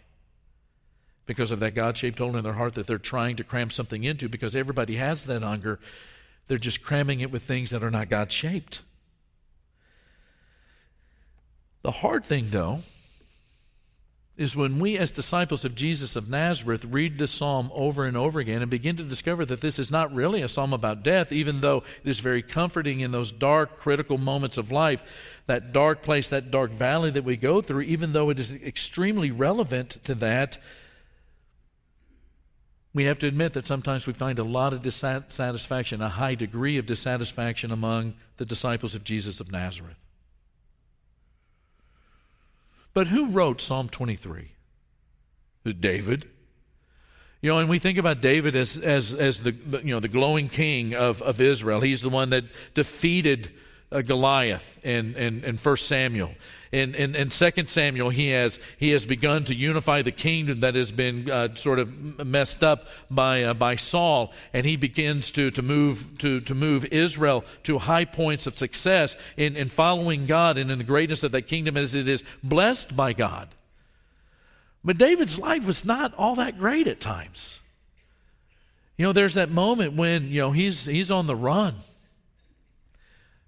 Because 1.26 1.50
of 1.50 1.60
that 1.60 1.74
god-shaped 1.74 2.18
hole 2.18 2.36
in 2.36 2.44
their 2.44 2.54
heart 2.54 2.74
that 2.74 2.86
they're 2.86 2.98
trying 2.98 3.36
to 3.36 3.44
cram 3.44 3.70
something 3.70 4.02
into 4.02 4.28
because 4.28 4.56
everybody 4.56 4.96
has 4.96 5.24
that 5.24 5.42
hunger. 5.42 5.80
They're 6.48 6.58
just 6.58 6.82
cramming 6.82 7.20
it 7.20 7.30
with 7.30 7.42
things 7.42 7.70
that 7.70 7.84
are 7.84 7.90
not 7.90 8.08
god-shaped 8.08 8.80
the 11.82 11.90
hard 11.90 12.24
thing, 12.24 12.50
though, 12.50 12.82
is 14.40 14.56
when 14.56 14.78
we, 14.78 14.96
as 14.96 15.10
disciples 15.10 15.66
of 15.66 15.74
Jesus 15.74 16.16
of 16.16 16.30
Nazareth, 16.30 16.84
read 16.86 17.18
this 17.18 17.30
psalm 17.30 17.70
over 17.74 18.06
and 18.06 18.16
over 18.16 18.40
again 18.40 18.62
and 18.62 18.70
begin 18.70 18.96
to 18.96 19.02
discover 19.02 19.44
that 19.44 19.60
this 19.60 19.78
is 19.78 19.90
not 19.90 20.14
really 20.14 20.40
a 20.40 20.48
psalm 20.48 20.72
about 20.72 21.02
death, 21.02 21.30
even 21.30 21.60
though 21.60 21.84
it 22.02 22.08
is 22.08 22.20
very 22.20 22.40
comforting 22.40 23.00
in 23.00 23.12
those 23.12 23.30
dark, 23.30 23.78
critical 23.78 24.16
moments 24.16 24.56
of 24.56 24.72
life, 24.72 25.02
that 25.46 25.74
dark 25.74 26.00
place, 26.00 26.30
that 26.30 26.50
dark 26.50 26.70
valley 26.70 27.10
that 27.10 27.24
we 27.24 27.36
go 27.36 27.60
through, 27.60 27.82
even 27.82 28.14
though 28.14 28.30
it 28.30 28.40
is 28.40 28.50
extremely 28.50 29.30
relevant 29.30 30.02
to 30.04 30.14
that. 30.14 30.56
We 32.94 33.04
have 33.04 33.18
to 33.18 33.26
admit 33.26 33.52
that 33.52 33.66
sometimes 33.66 34.06
we 34.06 34.14
find 34.14 34.38
a 34.38 34.44
lot 34.44 34.72
of 34.72 34.80
dissatisfaction, 34.80 36.00
a 36.00 36.08
high 36.08 36.34
degree 36.34 36.78
of 36.78 36.86
dissatisfaction 36.86 37.70
among 37.70 38.14
the 38.38 38.46
disciples 38.46 38.94
of 38.94 39.04
Jesus 39.04 39.38
of 39.38 39.52
Nazareth. 39.52 39.96
But 42.92 43.08
who 43.08 43.28
wrote 43.28 43.60
Psalm 43.60 43.88
23? 43.88 44.40
It 44.42 44.48
was 45.64 45.74
David. 45.74 46.28
You 47.40 47.50
know, 47.50 47.58
and 47.58 47.70
we 47.70 47.78
think 47.78 47.96
about 47.96 48.20
David 48.20 48.54
as, 48.54 48.76
as, 48.76 49.14
as 49.14 49.42
the, 49.42 49.52
you 49.82 49.94
know, 49.94 50.00
the 50.00 50.08
glowing 50.08 50.48
king 50.48 50.94
of, 50.94 51.22
of 51.22 51.40
Israel. 51.40 51.80
He's 51.80 52.02
the 52.02 52.10
one 52.10 52.30
that 52.30 52.44
defeated 52.74 53.50
uh, 53.92 54.02
Goliath 54.02 54.64
in, 54.82 55.14
in, 55.16 55.44
in 55.44 55.56
1 55.56 55.76
Samuel. 55.78 56.32
In, 56.72 56.94
in, 56.94 57.16
in 57.16 57.30
2 57.30 57.50
Samuel, 57.66 58.10
he 58.10 58.28
has, 58.28 58.60
he 58.78 58.90
has 58.90 59.04
begun 59.04 59.44
to 59.46 59.54
unify 59.54 60.02
the 60.02 60.12
kingdom 60.12 60.60
that 60.60 60.76
has 60.76 60.92
been 60.92 61.28
uh, 61.28 61.56
sort 61.56 61.80
of 61.80 62.24
messed 62.24 62.62
up 62.62 62.86
by, 63.10 63.42
uh, 63.42 63.54
by 63.54 63.74
Saul, 63.74 64.32
and 64.52 64.64
he 64.64 64.76
begins 64.76 65.32
to, 65.32 65.50
to, 65.50 65.62
move, 65.62 66.18
to, 66.18 66.40
to 66.42 66.54
move 66.54 66.84
Israel 66.86 67.44
to 67.64 67.78
high 67.78 68.04
points 68.04 68.46
of 68.46 68.56
success 68.56 69.16
in, 69.36 69.56
in 69.56 69.68
following 69.68 70.26
God 70.26 70.58
and 70.58 70.70
in 70.70 70.78
the 70.78 70.84
greatness 70.84 71.24
of 71.24 71.32
that 71.32 71.48
kingdom 71.48 71.76
as 71.76 71.94
it 71.94 72.06
is 72.06 72.22
blessed 72.44 72.96
by 72.96 73.12
God. 73.12 73.48
But 74.84 74.96
David's 74.96 75.38
life 75.38 75.66
was 75.66 75.84
not 75.84 76.14
all 76.14 76.36
that 76.36 76.58
great 76.58 76.86
at 76.86 77.00
times. 77.00 77.58
You 78.96 79.06
know, 79.06 79.12
there's 79.12 79.34
that 79.34 79.50
moment 79.50 79.94
when, 79.94 80.28
you 80.28 80.40
know, 80.40 80.52
he's, 80.52 80.86
he's 80.86 81.10
on 81.10 81.26
the 81.26 81.34
run 81.34 81.74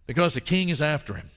because 0.07 0.35
the 0.35 0.41
king 0.41 0.69
is 0.69 0.83
after 0.83 1.15
him. 1.15 1.31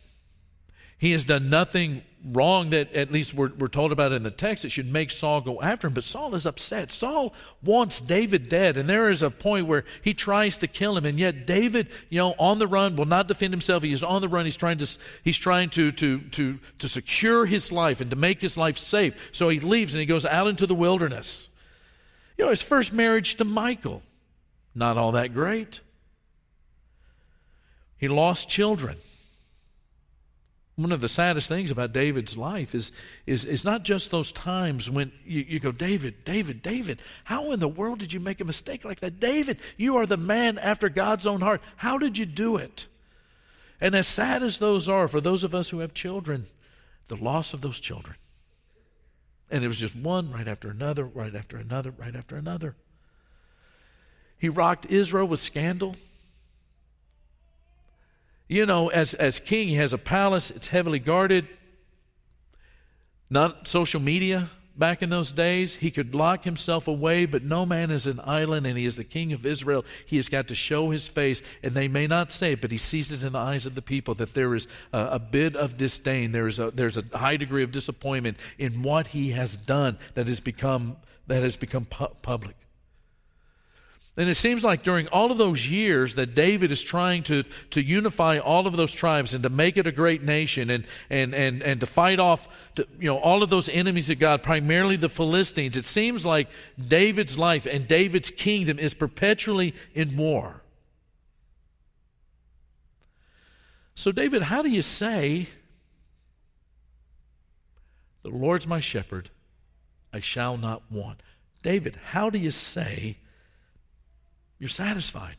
He 0.98 1.12
has 1.12 1.26
done 1.26 1.50
nothing 1.50 2.04
wrong 2.26 2.70
that 2.70 2.92
at 2.94 3.12
least 3.12 3.34
we're, 3.34 3.52
we're 3.60 3.68
told 3.68 3.92
about 3.92 4.14
in 4.14 4.24
the 4.24 4.32
text 4.32 4.64
that 4.64 4.72
should 4.72 4.92
make 4.92 5.12
Saul 5.12 5.42
go 5.42 5.62
after 5.62 5.88
him. 5.88 5.94
But 5.94 6.06
Saul 6.06 6.34
is 6.36 6.46
upset. 6.46 6.92
Saul 6.92 7.34
wants 7.62 8.00
David 8.00 8.48
dead. 8.50 8.78
And 8.78 8.90
there 8.90 9.10
is 9.10 9.22
a 9.22 9.30
point 9.30 9.68
where 9.68 9.84
he 10.02 10.14
tries 10.14 10.58
to 10.58 10.68
kill 10.68 10.98
him. 10.98 11.06
And 11.06 11.20
yet 11.20 11.46
David, 11.46 11.90
you 12.10 12.18
know, 12.18 12.34
on 12.40 12.60
the 12.60 12.68
run, 12.68 12.96
will 12.96 13.06
not 13.06 13.28
defend 13.28 13.54
himself. 13.54 13.84
He 13.84 13.92
is 13.92 14.04
on 14.04 14.22
the 14.22 14.30
run. 14.30 14.46
He's 14.46 14.56
trying 14.56 14.78
to, 14.78 14.98
he's 15.24 15.38
trying 15.38 15.70
to, 15.72 15.92
to, 15.92 16.22
to, 16.22 16.60
to 16.80 16.88
secure 16.88 17.46
his 17.46 17.72
life 17.72 18.00
and 18.00 18.10
to 18.10 18.16
make 18.16 18.42
his 18.42 18.58
life 18.58 18.78
safe. 18.78 19.14
So 19.34 19.50
he 19.50 19.60
leaves 19.60 19.94
and 19.94 20.00
he 20.00 20.06
goes 20.06 20.26
out 20.26 20.48
into 20.48 20.66
the 20.66 20.76
wilderness. 20.76 21.50
You 22.38 22.46
know, 22.46 22.52
his 22.52 22.62
first 22.62 22.94
marriage 22.94 23.36
to 23.36 23.46
Michal, 23.46 24.02
not 24.74 24.98
all 24.98 25.12
that 25.12 25.34
great. 25.34 25.82
He 27.98 28.08
lost 28.08 28.50
children. 28.50 28.98
One 30.76 30.92
of 30.92 31.00
the 31.00 31.08
saddest 31.08 31.48
things 31.48 31.72
about 31.72 31.94
David's 31.94 32.36
life 32.36 32.76
is, 32.76 32.92
is, 33.26 33.46
is 33.46 33.64
not 33.64 33.84
just 33.84 34.12
those 34.12 34.34
times 34.34 34.90
when 34.90 35.14
you, 35.26 35.46
you 35.48 35.60
go, 35.60 35.72
David, 35.72 36.26
David, 36.26 36.62
David, 36.62 37.02
how 37.24 37.52
in 37.54 37.62
the 37.62 37.68
world 37.68 38.00
did 38.00 38.12
you 38.12 38.20
make 38.20 38.42
a 38.42 38.46
mistake 38.46 38.84
like 38.84 39.00
that? 39.00 39.22
David, 39.22 39.60
you 39.78 39.96
are 39.96 40.06
the 40.06 40.18
man 40.18 40.58
after 40.58 40.90
God's 40.90 41.26
own 41.26 41.40
heart. 41.40 41.62
How 41.78 41.98
did 41.98 42.18
you 42.18 42.26
do 42.26 42.58
it? 42.58 42.88
And 43.80 43.96
as 43.96 44.08
sad 44.08 44.44
as 44.44 44.58
those 44.58 44.90
are 44.90 45.08
for 45.08 45.22
those 45.22 45.46
of 45.46 45.56
us 45.56 45.70
who 45.70 45.80
have 45.80 45.94
children, 45.94 46.48
the 47.08 47.16
loss 47.16 47.54
of 47.54 47.62
those 47.62 47.80
children. 47.80 48.18
And 49.50 49.64
it 49.64 49.68
was 49.70 49.78
just 49.78 49.96
one 49.96 50.32
right 50.32 50.48
after 50.48 50.70
another, 50.70 51.06
right 51.06 51.36
after 51.36 51.56
another, 51.56 51.92
right 51.92 52.16
after 52.16 52.36
another. 52.36 52.76
He 54.38 54.50
rocked 54.50 54.88
Israel 54.88 55.28
with 55.28 55.40
scandal. 55.40 55.96
You 58.48 58.66
know, 58.66 58.90
as, 58.90 59.14
as 59.16 59.40
king, 59.40 59.70
he 59.70 59.76
has 59.76 59.94
a 59.94 59.98
palace, 59.98 60.52
it's 60.52 60.68
heavily 60.68 61.00
guarded. 61.00 61.48
Not 63.30 63.68
social 63.68 64.00
media 64.00 64.52
back 64.78 65.02
in 65.02 65.10
those 65.10 65.32
days. 65.32 65.76
He 65.76 65.90
could 65.90 66.14
lock 66.14 66.44
himself 66.44 66.88
away, 66.88 67.26
but 67.26 67.44
no 67.44 67.66
man 67.66 67.90
is 67.90 68.06
an 68.06 68.20
island, 68.24 68.68
and 68.68 68.78
he 68.78 68.86
is 68.86 68.98
the 68.98 69.04
king 69.04 69.34
of 69.34 69.46
Israel. 69.46 69.84
He 70.06 70.18
has 70.18 70.30
got 70.30 70.48
to 70.50 70.56
show 70.56 70.92
his 70.92 71.08
face, 71.08 71.42
and 71.64 71.74
they 71.74 71.88
may 71.88 72.06
not 72.06 72.32
say 72.32 72.52
it, 72.52 72.62
but 72.62 72.72
he 72.72 72.78
sees 72.78 73.12
it 73.12 73.24
in 73.24 73.34
the 73.34 73.40
eyes 73.40 73.66
of 73.66 73.74
the 73.74 73.82
people 73.82 74.14
that 74.16 74.34
there 74.34 74.54
is 74.54 74.68
a, 74.94 75.00
a 75.14 75.20
bit 75.20 75.56
of 75.56 75.78
disdain. 75.78 76.32
There 76.32 76.48
is 76.48 76.60
a, 76.60 76.72
there's 76.72 76.98
a 76.98 77.04
high 77.14 77.38
degree 77.38 77.64
of 77.64 77.72
disappointment 77.72 78.38
in 78.60 78.84
what 78.84 79.08
he 79.08 79.32
has 79.32 79.58
done 79.58 79.98
that 80.14 80.28
has 80.28 80.40
become, 80.40 80.98
that 81.28 81.42
has 81.42 81.56
become 81.56 81.86
pu- 81.86 82.14
public. 82.22 82.56
And 84.18 84.30
it 84.30 84.36
seems 84.36 84.64
like 84.64 84.82
during 84.84 85.08
all 85.10 85.30
of 85.30 85.38
those 85.38 85.68
years 85.68 86.16
that 86.16 86.36
David 86.36 86.72
is 86.72 86.82
trying 86.82 87.24
to, 87.24 87.44
to 87.72 87.82
unify 87.82 88.38
all 88.38 88.66
of 88.66 88.78
those 88.78 88.94
tribes 88.94 89.34
and 89.34 89.44
to 89.44 89.50
make 89.50 89.76
it 89.76 89.88
a 89.88 89.92
great 89.92 90.24
nation 90.24 90.70
and, 90.70 90.86
and, 91.10 91.36
and, 91.36 91.62
and 91.62 91.82
to 91.82 91.86
fight 91.86 92.18
off 92.20 92.48
to, 92.76 92.88
you 92.98 93.08
know, 93.08 93.18
all 93.18 93.44
of 93.44 93.50
those 93.50 93.68
enemies 93.68 94.10
of 94.10 94.18
God, 94.18 94.42
primarily 94.42 94.96
the 94.96 95.10
Philistines. 95.10 95.76
It 95.76 95.86
seems 95.86 96.26
like 96.26 96.48
David's 96.88 97.38
life 97.38 97.66
and 97.66 97.90
David's 97.90 98.32
kingdom 98.32 98.80
is 98.80 98.94
perpetually 98.94 99.76
in 99.94 100.16
war. 100.16 100.62
So, 103.96 104.14
David, 104.14 104.44
how 104.44 104.62
do 104.62 104.70
you 104.70 104.82
say, 104.82 105.50
The 108.24 108.30
Lord's 108.30 108.68
my 108.68 108.80
shepherd, 108.80 109.30
I 110.14 110.22
shall 110.22 110.56
not 110.56 110.84
want? 110.90 111.20
David, 111.64 112.00
how 112.12 112.30
do 112.30 112.38
you 112.38 112.52
say, 112.52 113.18
you're 114.60 114.70
satisfied. 114.70 115.38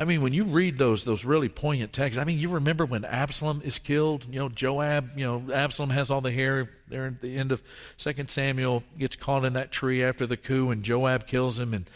I 0.00 0.04
mean, 0.04 0.22
when 0.22 0.32
you 0.32 0.44
read 0.44 0.78
those 0.78 1.04
those 1.04 1.24
really 1.24 1.48
poignant 1.48 1.92
texts, 1.92 2.20
I 2.20 2.24
mean, 2.24 2.38
you 2.38 2.50
remember 2.50 2.86
when 2.86 3.04
Absalom 3.04 3.62
is 3.64 3.80
killed. 3.80 4.26
You 4.30 4.38
know, 4.38 4.48
Joab. 4.48 5.18
You 5.18 5.26
know, 5.26 5.52
Absalom 5.52 5.90
has 5.90 6.10
all 6.10 6.20
the 6.20 6.30
hair 6.30 6.70
there 6.86 7.06
at 7.06 7.20
the 7.20 7.36
end 7.36 7.50
of 7.50 7.60
Second 7.96 8.30
Samuel. 8.30 8.84
Gets 8.96 9.16
caught 9.16 9.44
in 9.44 9.54
that 9.54 9.72
tree 9.72 10.04
after 10.04 10.24
the 10.24 10.36
coup, 10.36 10.70
and 10.70 10.84
Joab 10.84 11.26
kills 11.26 11.58
him. 11.58 11.74
And 11.74 11.90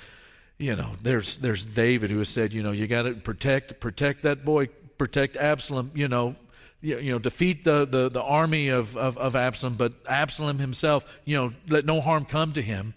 you 0.59 0.75
know, 0.75 0.97
there's 1.01 1.39
there's 1.39 1.65
David 1.65 2.11
who 2.11 2.19
has 2.19 2.29
said, 2.29 2.53
you 2.53 2.65
know, 2.65 2.73
you 2.73 2.89
got 2.89 3.03
to 3.03 3.15
protect 3.15 3.79
protect 3.79 4.25
that 4.25 4.45
boy, 4.45 4.67
protect 4.99 5.37
Absalom. 5.37 5.93
You 5.95 6.09
know, 6.09 6.35
you, 6.83 6.99
you 6.99 7.13
know, 7.13 7.19
defeat 7.21 7.65
the, 7.65 7.87
the, 7.87 8.11
the 8.11 8.23
army 8.23 8.69
of, 8.69 8.97
of, 8.97 9.17
of 9.17 9.37
Absalom, 9.37 9.77
but 9.77 9.93
Absalom 10.07 10.59
himself, 10.59 11.05
you 11.25 11.37
know, 11.37 11.53
let 11.69 11.85
no 11.87 12.01
harm 12.01 12.25
come 12.25 12.53
to 12.55 12.63
him. 12.63 12.95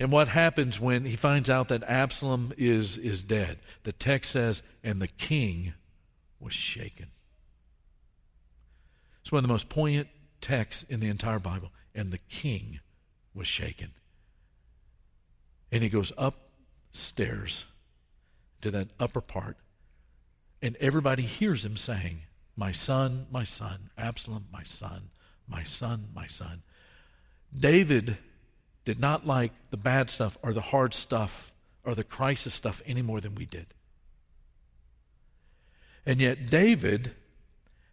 And 0.00 0.10
what 0.10 0.28
happens 0.28 0.80
when 0.80 1.04
he 1.04 1.14
finds 1.14 1.50
out 1.50 1.68
that 1.68 1.84
Absalom 1.84 2.54
is, 2.56 2.96
is 2.96 3.22
dead? 3.22 3.58
The 3.84 3.92
text 3.92 4.32
says, 4.32 4.62
and 4.82 5.00
the 5.00 5.06
king 5.06 5.74
was 6.40 6.54
shaken. 6.54 7.08
It's 9.20 9.30
one 9.30 9.40
of 9.40 9.42
the 9.42 9.52
most 9.52 9.68
poignant 9.68 10.08
texts 10.40 10.86
in 10.88 11.00
the 11.00 11.08
entire 11.08 11.38
Bible. 11.38 11.70
And 11.94 12.10
the 12.10 12.18
king 12.30 12.80
was 13.34 13.46
shaken. 13.46 13.90
And 15.70 15.82
he 15.82 15.90
goes 15.90 16.12
upstairs 16.16 17.66
to 18.62 18.70
that 18.70 18.88
upper 18.98 19.20
part, 19.20 19.56
and 20.62 20.76
everybody 20.76 21.22
hears 21.22 21.64
him 21.64 21.76
saying, 21.76 22.22
My 22.56 22.72
son, 22.72 23.26
my 23.30 23.44
son, 23.44 23.90
Absalom, 23.96 24.46
my 24.52 24.64
son, 24.64 25.10
my 25.48 25.64
son, 25.64 26.08
my 26.14 26.26
son. 26.26 26.62
David 27.56 28.18
did 28.84 28.98
not 28.98 29.26
like 29.26 29.52
the 29.70 29.76
bad 29.76 30.10
stuff 30.10 30.38
or 30.42 30.52
the 30.52 30.60
hard 30.60 30.94
stuff 30.94 31.52
or 31.84 31.94
the 31.94 32.04
crisis 32.04 32.54
stuff 32.54 32.82
any 32.86 33.02
more 33.02 33.20
than 33.20 33.34
we 33.34 33.46
did. 33.46 33.66
And 36.06 36.20
yet, 36.20 36.48
David 36.48 37.12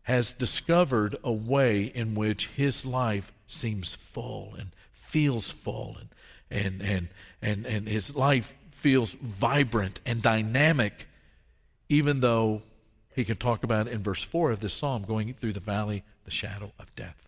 has 0.03 0.31
discovered 0.31 1.17
a 1.23 1.31
way 1.31 1.83
in 1.83 2.15
which 2.15 2.47
his 2.55 2.85
life 2.85 3.33
seems 3.45 3.95
full 4.13 4.55
and 4.57 4.71
feels 4.93 5.51
full 5.51 5.97
and, 5.99 6.09
and, 6.49 6.81
and, 6.81 7.09
and, 7.41 7.65
and 7.65 7.87
his 7.87 8.15
life 8.15 8.53
feels 8.71 9.11
vibrant 9.21 9.99
and 10.05 10.21
dynamic, 10.21 11.07
even 11.89 12.21
though 12.21 12.61
he 13.15 13.25
can 13.25 13.35
talk 13.35 13.63
about 13.63 13.87
in 13.87 14.01
verse 14.01 14.23
4 14.23 14.51
of 14.51 14.59
this 14.61 14.73
psalm 14.73 15.03
going 15.03 15.33
through 15.33 15.53
the 15.53 15.59
valley, 15.59 16.03
the 16.23 16.31
shadow 16.31 16.71
of 16.79 16.95
death. 16.95 17.26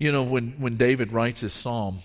You 0.00 0.10
know, 0.10 0.22
when, 0.22 0.52
when 0.58 0.78
David 0.78 1.12
writes 1.12 1.42
his 1.42 1.52
psalm, 1.52 2.00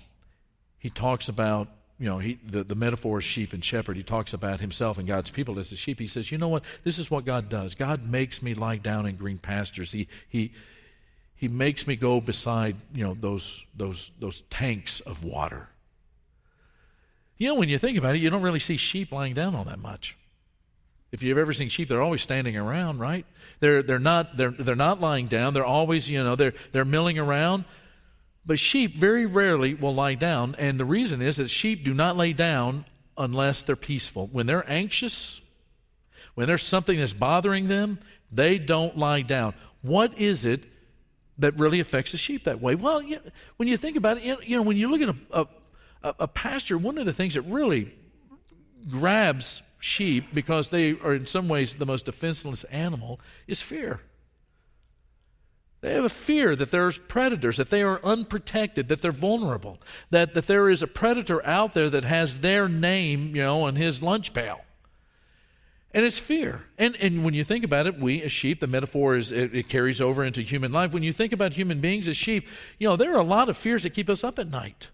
he 0.78 0.90
talks 0.90 1.30
about, 1.30 1.70
you 1.98 2.08
know, 2.08 2.20
he, 2.20 2.38
the, 2.46 2.66
the 2.66 2.76
metaphor 2.76 3.20
is 3.20 3.24
sheep 3.24 3.54
and 3.54 3.64
shepherd. 3.64 3.96
He 3.96 4.04
talks 4.04 4.34
about 4.34 4.60
himself 4.60 4.98
and 4.98 5.08
God's 5.08 5.32
people 5.32 5.58
as 5.60 5.70
the 5.70 5.78
sheep. 5.78 5.98
He 5.98 6.08
says, 6.08 6.30
you 6.30 6.38
know 6.38 6.50
what? 6.50 6.64
This 6.84 7.00
is 7.00 7.10
what 7.10 7.24
God 7.24 7.48
does. 7.48 7.74
God 7.74 8.06
makes 8.06 8.42
me 8.42 8.54
lie 8.54 8.76
down 8.76 9.06
in 9.06 9.16
green 9.16 9.38
pastures. 9.38 9.94
He, 9.94 10.10
he, 10.28 10.52
he 11.38 11.48
makes 11.48 11.88
me 11.88 11.96
go 11.96 12.20
beside, 12.20 12.76
you 12.94 13.06
know, 13.06 13.16
those, 13.18 13.64
those, 13.78 14.12
those 14.20 14.44
tanks 14.50 15.00
of 15.00 15.24
water. 15.24 15.70
You 17.38 17.48
know, 17.48 17.56
when 17.56 17.70
you 17.70 17.80
think 17.80 17.98
about 17.98 18.16
it, 18.16 18.22
you 18.22 18.30
don't 18.30 18.42
really 18.42 18.60
see 18.60 18.76
sheep 18.76 19.14
lying 19.14 19.34
down 19.34 19.56
all 19.56 19.64
that 19.64 19.80
much. 19.80 20.18
If 21.14 21.24
you've 21.24 21.38
ever 21.38 21.54
seen 21.54 21.70
sheep, 21.70 21.88
they're 21.88 22.02
always 22.02 22.22
standing 22.22 22.58
around, 22.58 23.00
right? 23.00 23.26
They're, 23.62 23.82
they're, 23.82 24.00
not, 24.00 24.36
they're, 24.36 24.52
they're 24.52 24.76
not 24.76 25.00
lying 25.00 25.28
down. 25.28 25.54
They're 25.54 25.66
always, 25.66 26.10
you 26.10 26.22
know, 26.22 26.36
they're, 26.36 26.56
they're 26.74 26.84
milling 26.84 27.18
around. 27.18 27.64
But 28.46 28.60
sheep 28.60 28.96
very 28.98 29.26
rarely 29.26 29.74
will 29.74 29.96
lie 29.96 30.14
down, 30.14 30.56
and 30.60 30.80
the 30.80 30.86
reason 30.86 31.22
is 31.22 31.38
that 31.38 31.50
sheep 31.50 31.84
do 31.84 31.94
not 31.94 32.16
lay 32.16 32.34
down 32.34 32.86
unless 33.18 33.64
they're 33.64 33.76
peaceful. 33.76 34.28
When 34.32 34.46
they're 34.46 34.70
anxious, 34.70 35.42
when 36.36 36.48
there's 36.48 36.64
something 36.64 37.00
that's 37.00 37.14
bothering 37.14 37.68
them, 37.68 38.00
they 38.32 38.58
don't 38.58 38.98
lie 38.98 39.22
down. 39.22 39.56
What 39.82 40.18
is 40.20 40.46
it 40.46 40.64
that 41.38 41.58
really 41.58 41.80
affects 41.80 42.12
the 42.12 42.18
sheep 42.18 42.44
that 42.44 42.62
way? 42.62 42.76
Well, 42.76 43.02
you, 43.02 43.20
when 43.58 43.68
you 43.68 43.78
think 43.78 43.98
about 43.98 44.18
it, 44.18 44.48
you 44.48 44.56
know, 44.56 44.62
when 44.62 44.78
you 44.78 44.92
look 44.92 45.02
at 45.02 45.16
a, 45.32 45.48
a, 46.04 46.16
a 46.22 46.28
pasture, 46.28 46.78
one 46.78 46.98
of 46.98 47.06
the 47.06 47.14
things 47.14 47.34
that 47.34 47.42
really 47.44 47.94
grabs 48.90 49.62
sheep 49.80 50.34
because 50.34 50.70
they 50.70 50.92
are 50.92 51.14
in 51.14 51.28
some 51.28 51.48
ways 51.48 51.76
the 51.76 51.86
most 51.86 52.06
defenseless 52.06 52.64
animal 52.66 53.20
is 53.48 53.62
fear. 53.62 54.02
They 55.86 55.94
have 55.94 56.04
a 56.04 56.10
fear 56.10 56.56
that 56.56 56.72
there's 56.72 56.98
predators, 56.98 57.58
that 57.58 57.70
they 57.70 57.84
are 57.84 58.04
unprotected, 58.04 58.88
that 58.88 59.04
they're 59.04 59.12
vulnerable, 59.12 59.80
that, 60.10 60.34
that 60.34 60.48
there 60.48 60.68
is 60.68 60.82
a 60.82 60.88
predator 60.88 61.46
out 61.46 61.76
there 61.76 61.92
that 61.92 62.04
has 62.04 62.40
their 62.40 62.68
name, 62.68 63.36
you 63.36 63.44
know, 63.44 63.62
on 63.66 63.76
his 63.76 64.02
lunch 64.02 64.34
pail. 64.34 64.62
And 65.94 66.04
it's 66.04 66.18
fear. 66.18 66.64
And, 66.80 66.96
and 66.96 67.24
when 67.24 67.36
you 67.36 67.44
think 67.44 67.64
about 67.64 67.86
it, 67.86 68.00
we 68.00 68.24
as 68.24 68.32
sheep, 68.32 68.62
the 68.62 68.66
metaphor 68.66 69.16
is 69.16 69.32
it, 69.32 69.54
it 69.54 69.70
carries 69.70 70.02
over 70.02 70.24
into 70.24 70.42
human 70.42 70.72
life. 70.72 70.92
When 70.92 71.04
you 71.04 71.14
think 71.14 71.32
about 71.32 71.54
human 71.54 71.82
beings 71.82 72.08
as 72.08 72.18
sheep, 72.18 72.48
you 72.80 72.90
know, 72.90 72.96
there 72.96 73.14
are 73.14 73.22
a 73.22 73.24
lot 73.24 73.48
of 73.48 73.56
fears 73.56 73.84
that 73.84 73.92
keep 73.92 74.10
us 74.10 74.24
up 74.24 74.40
at 74.40 74.50
night. 74.50 74.88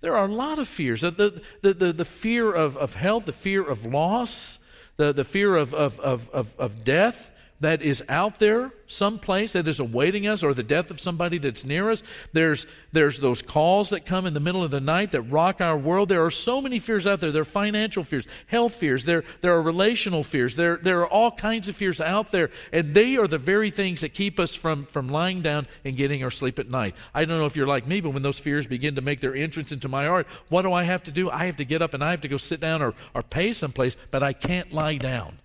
There 0.00 0.16
are 0.16 0.26
a 0.26 0.34
lot 0.34 0.58
of 0.58 0.66
fears. 0.66 1.02
The, 1.02 1.42
the, 1.62 1.72
the, 1.74 1.92
the 1.92 2.04
fear 2.04 2.50
of, 2.50 2.76
of 2.76 2.94
health, 2.94 3.26
the 3.26 3.32
fear 3.32 3.62
of 3.62 3.86
loss, 3.86 4.58
the, 4.96 5.12
the 5.12 5.22
fear 5.22 5.54
of, 5.54 5.72
of, 5.74 6.00
of, 6.00 6.28
of, 6.30 6.48
of 6.58 6.82
death, 6.82 7.29
that 7.60 7.82
is 7.82 8.02
out 8.08 8.38
there 8.38 8.72
someplace 8.90 9.52
that 9.52 9.68
is 9.68 9.78
awaiting 9.78 10.26
us 10.26 10.42
or 10.42 10.52
the 10.52 10.62
death 10.62 10.90
of 10.90 11.00
somebody 11.00 11.38
that's 11.38 11.64
near 11.64 11.90
us. 11.90 12.02
There's, 12.32 12.66
there's 12.92 13.18
those 13.18 13.40
calls 13.40 13.90
that 13.90 14.04
come 14.04 14.26
in 14.26 14.34
the 14.34 14.40
middle 14.40 14.64
of 14.64 14.70
the 14.70 14.80
night 14.80 15.12
that 15.12 15.22
rock 15.22 15.60
our 15.60 15.78
world. 15.78 16.08
There 16.08 16.24
are 16.24 16.30
so 16.30 16.60
many 16.60 16.80
fears 16.80 17.06
out 17.06 17.20
there. 17.20 17.30
There 17.30 17.42
are 17.42 17.44
financial 17.44 18.02
fears, 18.02 18.26
health 18.46 18.74
fears, 18.74 19.04
there, 19.04 19.24
there 19.40 19.54
are 19.54 19.62
relational 19.62 20.24
fears, 20.24 20.56
there, 20.56 20.76
there 20.76 21.00
are 21.00 21.08
all 21.08 21.30
kinds 21.30 21.68
of 21.68 21.76
fears 21.76 22.00
out 22.00 22.32
there. 22.32 22.50
And 22.72 22.94
they 22.94 23.16
are 23.16 23.28
the 23.28 23.38
very 23.38 23.70
things 23.70 24.00
that 24.00 24.14
keep 24.14 24.40
us 24.40 24.54
from, 24.54 24.86
from 24.86 25.08
lying 25.08 25.42
down 25.42 25.66
and 25.84 25.96
getting 25.96 26.24
our 26.24 26.30
sleep 26.30 26.58
at 26.58 26.68
night. 26.68 26.94
I 27.14 27.24
don't 27.24 27.38
know 27.38 27.46
if 27.46 27.56
you're 27.56 27.66
like 27.66 27.86
me, 27.86 28.00
but 28.00 28.10
when 28.10 28.22
those 28.22 28.38
fears 28.38 28.66
begin 28.66 28.96
to 28.96 29.02
make 29.02 29.20
their 29.20 29.34
entrance 29.34 29.72
into 29.72 29.88
my 29.88 30.06
heart, 30.06 30.26
what 30.48 30.62
do 30.62 30.72
I 30.72 30.82
have 30.82 31.04
to 31.04 31.12
do? 31.12 31.30
I 31.30 31.46
have 31.46 31.56
to 31.58 31.64
get 31.64 31.82
up 31.82 31.94
and 31.94 32.02
I 32.02 32.10
have 32.10 32.22
to 32.22 32.28
go 32.28 32.36
sit 32.36 32.60
down 32.60 32.82
or, 32.82 32.94
or 33.14 33.22
pay 33.22 33.52
someplace, 33.52 33.96
but 34.10 34.22
I 34.22 34.32
can't 34.32 34.72
lie 34.72 34.96
down. 34.96 35.39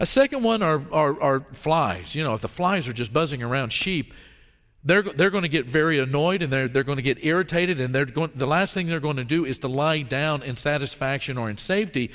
A 0.00 0.06
second 0.06 0.42
one 0.42 0.62
are, 0.62 0.82
are, 0.92 1.20
are 1.22 1.46
flies. 1.52 2.14
You 2.14 2.24
know, 2.24 2.34
if 2.34 2.40
the 2.40 2.48
flies 2.48 2.88
are 2.88 2.92
just 2.92 3.12
buzzing 3.12 3.42
around 3.42 3.72
sheep, 3.72 4.14
they're, 4.84 5.02
they're 5.02 5.30
going 5.30 5.42
to 5.42 5.48
get 5.48 5.66
very 5.66 5.98
annoyed 5.98 6.42
and 6.42 6.52
they're, 6.52 6.68
they're 6.68 6.82
going 6.82 6.96
to 6.96 7.02
get 7.02 7.24
irritated, 7.24 7.80
and 7.80 7.94
they're 7.94 8.04
going, 8.06 8.32
the 8.34 8.46
last 8.46 8.74
thing 8.74 8.88
they're 8.88 9.00
going 9.00 9.16
to 9.16 9.24
do 9.24 9.44
is 9.44 9.58
to 9.58 9.68
lie 9.68 10.02
down 10.02 10.42
in 10.42 10.56
satisfaction 10.56 11.38
or 11.38 11.48
in 11.48 11.56
safety. 11.56 12.10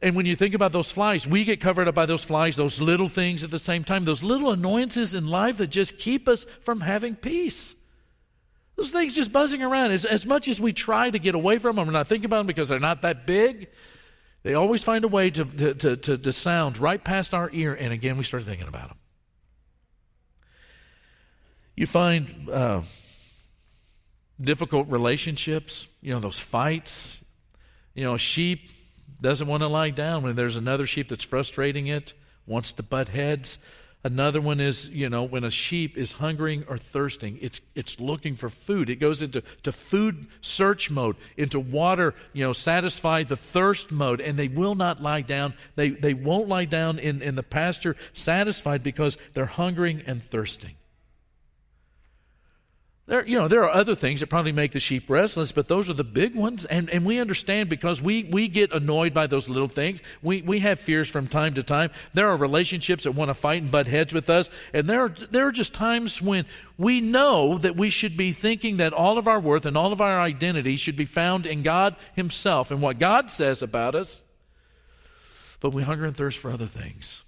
And 0.00 0.16
when 0.16 0.26
you 0.26 0.36
think 0.36 0.54
about 0.54 0.72
those 0.72 0.90
flies, 0.90 1.26
we 1.26 1.44
get 1.44 1.60
covered 1.60 1.88
up 1.88 1.94
by 1.94 2.06
those 2.06 2.24
flies, 2.24 2.56
those 2.56 2.80
little 2.80 3.08
things 3.08 3.44
at 3.44 3.50
the 3.50 3.58
same 3.58 3.84
time, 3.84 4.04
those 4.04 4.22
little 4.22 4.50
annoyances 4.50 5.14
in 5.14 5.26
life 5.26 5.58
that 5.58 5.68
just 5.68 5.98
keep 5.98 6.28
us 6.28 6.46
from 6.62 6.80
having 6.80 7.16
peace. 7.16 7.74
Those 8.76 8.90
things 8.90 9.14
just 9.14 9.32
buzzing 9.32 9.62
around. 9.62 9.92
As, 9.92 10.04
as 10.04 10.26
much 10.26 10.48
as 10.48 10.60
we 10.60 10.72
try 10.72 11.08
to 11.08 11.18
get 11.18 11.34
away 11.34 11.58
from 11.58 11.76
them, 11.76 11.86
we're 11.86 11.92
not 11.92 12.08
thinking 12.08 12.26
about 12.26 12.38
them 12.38 12.46
because 12.46 12.68
they're 12.68 12.80
not 12.80 13.02
that 13.02 13.26
big. 13.26 13.68
They 14.44 14.52
always 14.52 14.84
find 14.84 15.04
a 15.04 15.08
way 15.08 15.30
to, 15.30 15.44
to, 15.44 15.96
to, 15.96 16.18
to, 16.18 16.32
sound 16.32 16.76
right 16.76 17.02
past 17.02 17.32
our 17.32 17.50
ear, 17.52 17.74
and 17.74 17.94
again, 17.94 18.18
we 18.18 18.24
start 18.24 18.44
thinking 18.44 18.68
about 18.68 18.88
them. 18.88 18.98
You 21.74 21.86
find 21.86 22.50
uh, 22.50 22.82
difficult 24.38 24.88
relationships, 24.90 25.88
you 26.02 26.12
know, 26.12 26.20
those 26.20 26.38
fights. 26.38 27.22
You 27.94 28.04
know, 28.04 28.14
a 28.14 28.18
sheep 28.18 28.70
doesn't 29.18 29.48
want 29.48 29.62
to 29.62 29.66
lie 29.66 29.90
down 29.90 30.22
when 30.22 30.36
there's 30.36 30.56
another 30.56 30.86
sheep 30.86 31.08
that's 31.08 31.24
frustrating 31.24 31.86
it, 31.86 32.12
wants 32.46 32.70
to 32.72 32.82
butt 32.82 33.08
heads. 33.08 33.56
Another 34.04 34.42
one 34.42 34.60
is, 34.60 34.86
you 34.88 35.08
know, 35.08 35.22
when 35.22 35.44
a 35.44 35.50
sheep 35.50 35.96
is 35.96 36.12
hungering 36.12 36.64
or 36.68 36.76
thirsting, 36.76 37.38
it's, 37.40 37.62
it's 37.74 37.98
looking 37.98 38.36
for 38.36 38.50
food. 38.50 38.90
It 38.90 38.96
goes 38.96 39.22
into 39.22 39.42
to 39.62 39.72
food 39.72 40.26
search 40.42 40.90
mode, 40.90 41.16
into 41.38 41.58
water, 41.58 42.14
you 42.34 42.44
know, 42.44 42.52
satisfy 42.52 43.22
the 43.22 43.38
thirst 43.38 43.90
mode, 43.90 44.20
and 44.20 44.38
they 44.38 44.48
will 44.48 44.74
not 44.74 45.02
lie 45.02 45.22
down. 45.22 45.54
They, 45.74 45.88
they 45.88 46.12
won't 46.12 46.48
lie 46.48 46.66
down 46.66 46.98
in, 46.98 47.22
in 47.22 47.34
the 47.34 47.42
pasture 47.42 47.96
satisfied 48.12 48.82
because 48.82 49.16
they're 49.32 49.46
hungering 49.46 50.02
and 50.06 50.22
thirsting. 50.22 50.74
There, 53.06 53.26
you 53.26 53.38
know, 53.38 53.48
there 53.48 53.62
are 53.64 53.70
other 53.70 53.94
things 53.94 54.20
that 54.20 54.28
probably 54.28 54.52
make 54.52 54.72
the 54.72 54.80
sheep 54.80 55.10
restless, 55.10 55.52
but 55.52 55.68
those 55.68 55.90
are 55.90 55.94
the 55.94 56.02
big 56.02 56.34
ones. 56.34 56.64
And, 56.64 56.88
and 56.88 57.04
we 57.04 57.18
understand 57.18 57.68
because 57.68 58.00
we, 58.00 58.24
we 58.24 58.48
get 58.48 58.72
annoyed 58.72 59.12
by 59.12 59.26
those 59.26 59.46
little 59.46 59.68
things. 59.68 60.00
We, 60.22 60.40
we 60.40 60.60
have 60.60 60.80
fears 60.80 61.06
from 61.10 61.28
time 61.28 61.52
to 61.54 61.62
time. 61.62 61.90
There 62.14 62.30
are 62.30 62.36
relationships 62.36 63.04
that 63.04 63.12
want 63.12 63.28
to 63.28 63.34
fight 63.34 63.60
and 63.60 63.70
butt 63.70 63.88
heads 63.88 64.14
with 64.14 64.30
us. 64.30 64.48
And 64.72 64.88
there 64.88 65.02
are, 65.02 65.14
there 65.30 65.46
are 65.46 65.52
just 65.52 65.74
times 65.74 66.22
when 66.22 66.46
we 66.78 67.02
know 67.02 67.58
that 67.58 67.76
we 67.76 67.90
should 67.90 68.16
be 68.16 68.32
thinking 68.32 68.78
that 68.78 68.94
all 68.94 69.18
of 69.18 69.28
our 69.28 69.38
worth 69.38 69.66
and 69.66 69.76
all 69.76 69.92
of 69.92 70.00
our 70.00 70.18
identity 70.18 70.76
should 70.76 70.96
be 70.96 71.04
found 71.04 71.44
in 71.44 71.62
God 71.62 71.96
Himself 72.16 72.70
and 72.70 72.80
what 72.80 72.98
God 72.98 73.30
says 73.30 73.60
about 73.60 73.94
us. 73.94 74.22
But 75.60 75.74
we 75.74 75.82
hunger 75.82 76.06
and 76.06 76.16
thirst 76.16 76.38
for 76.38 76.50
other 76.50 76.66
things. 76.66 77.22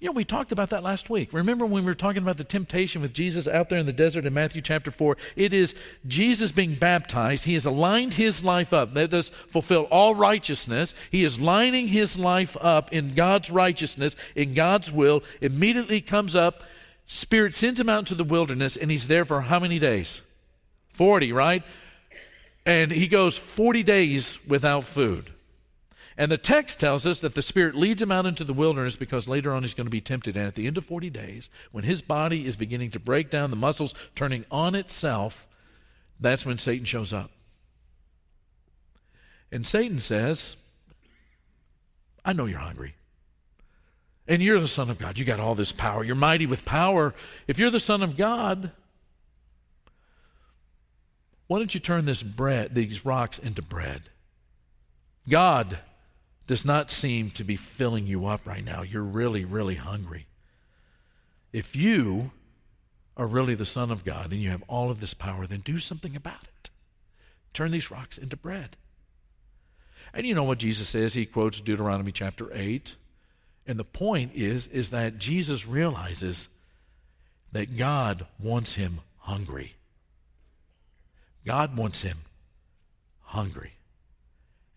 You 0.00 0.08
know, 0.08 0.12
we 0.12 0.24
talked 0.24 0.52
about 0.52 0.70
that 0.70 0.82
last 0.82 1.10
week. 1.10 1.32
Remember 1.32 1.64
when 1.66 1.84
we 1.84 1.90
were 1.90 1.94
talking 1.94 2.22
about 2.22 2.36
the 2.36 2.44
temptation 2.44 3.02
with 3.02 3.12
Jesus 3.12 3.48
out 3.48 3.68
there 3.68 3.78
in 3.78 3.86
the 3.86 3.92
desert 3.92 4.26
in 4.26 4.34
Matthew 4.34 4.62
chapter 4.62 4.90
4? 4.90 5.16
It 5.36 5.52
is 5.52 5.74
Jesus 6.06 6.52
being 6.52 6.74
baptized. 6.74 7.44
He 7.44 7.54
has 7.54 7.66
aligned 7.66 8.14
his 8.14 8.44
life 8.44 8.72
up. 8.72 8.94
That 8.94 9.10
does 9.10 9.30
fulfill 9.48 9.84
all 9.84 10.14
righteousness. 10.14 10.94
He 11.10 11.24
is 11.24 11.38
lining 11.38 11.88
his 11.88 12.18
life 12.18 12.56
up 12.60 12.92
in 12.92 13.14
God's 13.14 13.50
righteousness, 13.50 14.16
in 14.34 14.54
God's 14.54 14.92
will. 14.92 15.22
Immediately 15.40 16.00
comes 16.00 16.36
up. 16.36 16.62
Spirit 17.06 17.54
sends 17.54 17.80
him 17.80 17.88
out 17.88 18.00
into 18.00 18.14
the 18.14 18.24
wilderness, 18.24 18.76
and 18.76 18.90
he's 18.90 19.06
there 19.06 19.24
for 19.24 19.40
how 19.40 19.58
many 19.58 19.78
days? 19.78 20.20
40, 20.92 21.32
right? 21.32 21.62
And 22.66 22.90
he 22.90 23.06
goes 23.06 23.38
40 23.38 23.82
days 23.82 24.38
without 24.46 24.84
food. 24.84 25.32
And 26.18 26.32
the 26.32 26.36
text 26.36 26.80
tells 26.80 27.06
us 27.06 27.20
that 27.20 27.36
the 27.36 27.42
Spirit 27.42 27.76
leads 27.76 28.02
him 28.02 28.10
out 28.10 28.26
into 28.26 28.42
the 28.42 28.52
wilderness 28.52 28.96
because 28.96 29.28
later 29.28 29.54
on 29.54 29.62
he's 29.62 29.72
going 29.72 29.86
to 29.86 29.90
be 29.90 30.00
tempted. 30.00 30.36
And 30.36 30.48
at 30.48 30.56
the 30.56 30.66
end 30.66 30.76
of 30.76 30.84
40 30.84 31.10
days, 31.10 31.48
when 31.70 31.84
his 31.84 32.02
body 32.02 32.44
is 32.44 32.56
beginning 32.56 32.90
to 32.90 32.98
break 32.98 33.30
down, 33.30 33.50
the 33.50 33.56
muscles 33.56 33.94
turning 34.16 34.44
on 34.50 34.74
itself, 34.74 35.46
that's 36.18 36.44
when 36.44 36.58
Satan 36.58 36.84
shows 36.84 37.12
up. 37.12 37.30
And 39.52 39.64
Satan 39.64 40.00
says, 40.00 40.56
I 42.24 42.32
know 42.32 42.46
you're 42.46 42.58
hungry. 42.58 42.96
And 44.26 44.42
you're 44.42 44.60
the 44.60 44.66
Son 44.66 44.90
of 44.90 44.98
God. 44.98 45.18
You 45.18 45.24
got 45.24 45.38
all 45.38 45.54
this 45.54 45.72
power. 45.72 46.02
You're 46.02 46.16
mighty 46.16 46.46
with 46.46 46.64
power. 46.64 47.14
If 47.46 47.60
you're 47.60 47.70
the 47.70 47.78
Son 47.78 48.02
of 48.02 48.16
God, 48.16 48.72
why 51.46 51.58
don't 51.58 51.72
you 51.72 51.80
turn 51.80 52.06
this 52.06 52.24
bread, 52.24 52.74
these 52.74 53.04
rocks 53.04 53.38
into 53.38 53.62
bread? 53.62 54.02
God 55.28 55.78
does 56.48 56.64
not 56.64 56.90
seem 56.90 57.30
to 57.30 57.44
be 57.44 57.56
filling 57.56 58.06
you 58.06 58.26
up 58.26 58.46
right 58.46 58.64
now. 58.64 58.82
You're 58.82 59.02
really, 59.02 59.44
really 59.44 59.76
hungry. 59.76 60.26
If 61.52 61.76
you 61.76 62.32
are 63.18 63.26
really 63.26 63.54
the 63.54 63.66
Son 63.66 63.90
of 63.90 64.04
God 64.04 64.32
and 64.32 64.42
you 64.42 64.50
have 64.50 64.64
all 64.66 64.90
of 64.90 65.00
this 65.00 65.12
power, 65.12 65.46
then 65.46 65.60
do 65.60 65.78
something 65.78 66.16
about 66.16 66.44
it. 66.44 66.70
Turn 67.52 67.70
these 67.70 67.90
rocks 67.90 68.16
into 68.16 68.36
bread. 68.36 68.76
And 70.14 70.26
you 70.26 70.34
know 70.34 70.42
what 70.42 70.58
Jesus 70.58 70.88
says? 70.88 71.12
He 71.12 71.26
quotes 71.26 71.60
Deuteronomy 71.60 72.12
chapter 72.12 72.50
8. 72.52 72.94
And 73.66 73.78
the 73.78 73.84
point 73.84 74.32
is, 74.34 74.68
is 74.68 74.88
that 74.88 75.18
Jesus 75.18 75.66
realizes 75.66 76.48
that 77.52 77.76
God 77.76 78.26
wants 78.40 78.74
him 78.74 79.00
hungry. 79.18 79.74
God 81.44 81.76
wants 81.76 82.00
him 82.00 82.18
hungry. 83.20 83.72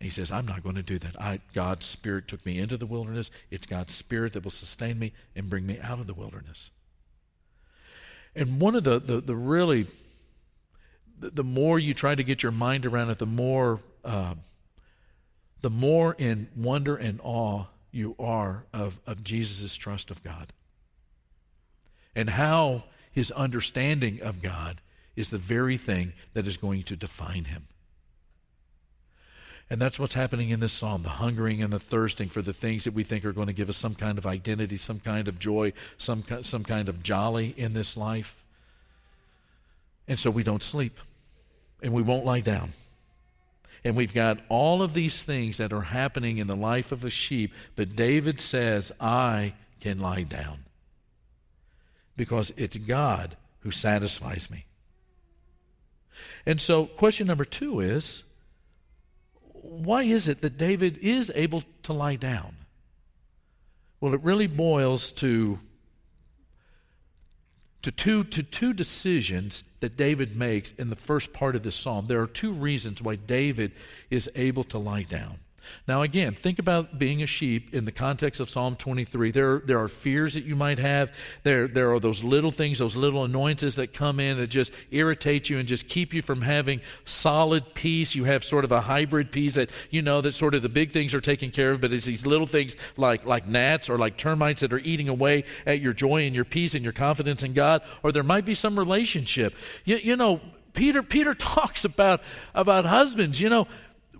And 0.01 0.05
he 0.07 0.09
says, 0.09 0.31
I'm 0.31 0.47
not 0.47 0.63
going 0.63 0.77
to 0.77 0.81
do 0.81 0.97
that. 0.97 1.21
I, 1.21 1.41
God's 1.53 1.85
Spirit 1.85 2.27
took 2.27 2.43
me 2.43 2.57
into 2.57 2.75
the 2.75 2.87
wilderness. 2.87 3.29
It's 3.51 3.67
God's 3.67 3.93
Spirit 3.93 4.33
that 4.33 4.43
will 4.43 4.49
sustain 4.49 4.97
me 4.97 5.13
and 5.35 5.47
bring 5.47 5.63
me 5.67 5.79
out 5.79 5.99
of 5.99 6.07
the 6.07 6.15
wilderness. 6.15 6.71
And 8.35 8.59
one 8.59 8.73
of 8.73 8.83
the, 8.83 8.99
the, 8.99 9.21
the 9.21 9.35
really, 9.35 9.85
the, 11.19 11.29
the, 11.29 11.43
more 11.43 11.77
you 11.77 11.93
try 11.93 12.15
to 12.15 12.23
get 12.23 12.41
your 12.41 12.51
mind 12.51 12.87
around 12.87 13.11
it, 13.11 13.19
the 13.19 13.27
more, 13.27 13.79
uh, 14.03 14.33
the 15.61 15.69
more 15.69 16.15
in 16.15 16.47
wonder 16.55 16.95
and 16.95 17.19
awe 17.23 17.65
you 17.91 18.15
are 18.17 18.63
of, 18.73 18.99
of 19.05 19.23
Jesus' 19.23 19.75
trust 19.75 20.09
of 20.09 20.23
God. 20.23 20.51
And 22.15 22.27
how 22.27 22.85
his 23.11 23.29
understanding 23.29 24.19
of 24.23 24.41
God 24.41 24.81
is 25.15 25.29
the 25.29 25.37
very 25.37 25.77
thing 25.77 26.13
that 26.33 26.47
is 26.47 26.57
going 26.57 26.81
to 26.85 26.95
define 26.95 27.45
him. 27.45 27.67
And 29.71 29.79
that's 29.79 29.97
what's 29.97 30.15
happening 30.15 30.49
in 30.49 30.59
this 30.59 30.73
psalm 30.73 31.03
the 31.03 31.07
hungering 31.07 31.63
and 31.63 31.71
the 31.71 31.79
thirsting 31.79 32.27
for 32.27 32.41
the 32.41 32.51
things 32.51 32.83
that 32.83 32.93
we 32.93 33.05
think 33.05 33.23
are 33.23 33.31
going 33.31 33.47
to 33.47 33.53
give 33.53 33.69
us 33.69 33.77
some 33.77 33.95
kind 33.95 34.17
of 34.17 34.27
identity, 34.27 34.75
some 34.75 34.99
kind 34.99 35.29
of 35.29 35.39
joy, 35.39 35.71
some, 35.97 36.25
some 36.41 36.65
kind 36.65 36.89
of 36.89 37.01
jolly 37.01 37.53
in 37.55 37.71
this 37.71 37.95
life. 37.95 38.35
And 40.09 40.19
so 40.19 40.29
we 40.29 40.43
don't 40.43 40.61
sleep 40.61 40.99
and 41.81 41.93
we 41.93 42.01
won't 42.01 42.25
lie 42.25 42.41
down. 42.41 42.73
And 43.85 43.95
we've 43.95 44.13
got 44.13 44.39
all 44.49 44.81
of 44.81 44.93
these 44.93 45.23
things 45.23 45.55
that 45.59 45.71
are 45.71 45.79
happening 45.79 46.37
in 46.37 46.47
the 46.47 46.55
life 46.57 46.91
of 46.91 47.05
a 47.05 47.09
sheep, 47.09 47.53
but 47.77 47.95
David 47.95 48.41
says, 48.41 48.91
I 48.99 49.53
can 49.79 49.99
lie 49.99 50.23
down 50.23 50.65
because 52.17 52.51
it's 52.57 52.75
God 52.75 53.37
who 53.61 53.71
satisfies 53.71 54.49
me. 54.51 54.65
And 56.45 56.59
so, 56.59 56.87
question 56.87 57.25
number 57.25 57.45
two 57.45 57.79
is 57.79 58.23
why 59.61 60.03
is 60.03 60.27
it 60.27 60.41
that 60.41 60.57
David 60.57 60.97
is 60.97 61.31
able 61.35 61.63
to 61.83 61.93
lie 61.93 62.15
down? 62.15 62.55
Well, 63.99 64.13
it 64.13 64.21
really 64.23 64.47
boils 64.47 65.11
to, 65.13 65.59
to, 67.83 67.91
two, 67.91 68.23
to 68.25 68.41
two 68.41 68.73
decisions 68.73 69.63
that 69.79 69.95
David 69.95 70.35
makes 70.35 70.71
in 70.77 70.89
the 70.89 70.95
first 70.95 71.31
part 71.33 71.55
of 71.55 71.61
this 71.61 71.75
psalm. 71.75 72.07
There 72.07 72.21
are 72.21 72.27
two 72.27 72.51
reasons 72.51 73.01
why 73.01 73.15
David 73.15 73.73
is 74.09 74.29
able 74.35 74.63
to 74.65 74.79
lie 74.79 75.03
down. 75.03 75.39
Now, 75.87 76.01
again, 76.01 76.33
think 76.33 76.59
about 76.59 76.97
being 76.97 77.21
a 77.23 77.25
sheep 77.25 77.73
in 77.73 77.85
the 77.85 77.91
context 77.91 78.39
of 78.39 78.49
Psalm 78.49 78.75
23. 78.75 79.31
There, 79.31 79.59
there 79.59 79.81
are 79.81 79.87
fears 79.87 80.33
that 80.33 80.43
you 80.43 80.55
might 80.55 80.79
have. 80.79 81.11
There, 81.43 81.67
there 81.67 81.91
are 81.93 81.99
those 81.99 82.23
little 82.23 82.51
things, 82.51 82.79
those 82.79 82.95
little 82.95 83.23
annoyances 83.23 83.75
that 83.75 83.93
come 83.93 84.19
in 84.19 84.37
that 84.37 84.47
just 84.47 84.71
irritate 84.91 85.49
you 85.49 85.59
and 85.59 85.67
just 85.67 85.87
keep 85.87 86.13
you 86.13 86.21
from 86.21 86.41
having 86.41 86.81
solid 87.05 87.73
peace. 87.73 88.15
You 88.15 88.25
have 88.25 88.43
sort 88.43 88.65
of 88.65 88.71
a 88.71 88.81
hybrid 88.81 89.31
peace 89.31 89.55
that 89.55 89.69
you 89.89 90.01
know 90.01 90.21
that 90.21 90.35
sort 90.35 90.55
of 90.55 90.61
the 90.61 90.69
big 90.69 90.91
things 90.91 91.13
are 91.13 91.21
taken 91.21 91.51
care 91.51 91.71
of, 91.71 91.81
but 91.81 91.91
it's 91.93 92.05
these 92.05 92.25
little 92.25 92.47
things 92.47 92.75
like, 92.97 93.25
like 93.25 93.47
gnats 93.47 93.89
or 93.89 93.97
like 93.97 94.17
termites 94.17 94.61
that 94.61 94.73
are 94.73 94.79
eating 94.79 95.09
away 95.09 95.43
at 95.65 95.79
your 95.79 95.93
joy 95.93 96.25
and 96.25 96.35
your 96.35 96.45
peace 96.45 96.75
and 96.75 96.83
your 96.83 96.93
confidence 96.93 97.43
in 97.43 97.53
God. 97.53 97.81
Or 98.03 98.11
there 98.11 98.23
might 98.23 98.45
be 98.45 98.55
some 98.55 98.77
relationship. 98.77 99.55
You, 99.85 99.97
you 99.97 100.15
know, 100.15 100.41
Peter, 100.73 101.03
Peter 101.03 101.33
talks 101.35 101.85
about, 101.85 102.21
about 102.53 102.85
husbands. 102.85 103.39
You 103.39 103.49
know, 103.49 103.67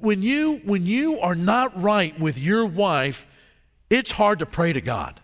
when 0.02 0.22
you 0.22 0.62
when 0.66 0.86
you 0.86 1.20
are 1.20 1.36
not 1.36 1.82
right 1.82 2.20
with 2.20 2.38
your 2.38 2.66
wife, 2.66 3.26
it's 3.90 4.12
hard 4.12 4.40
to 4.40 4.46
pray 4.46 4.74
to 4.74 4.82
God. 4.82 5.20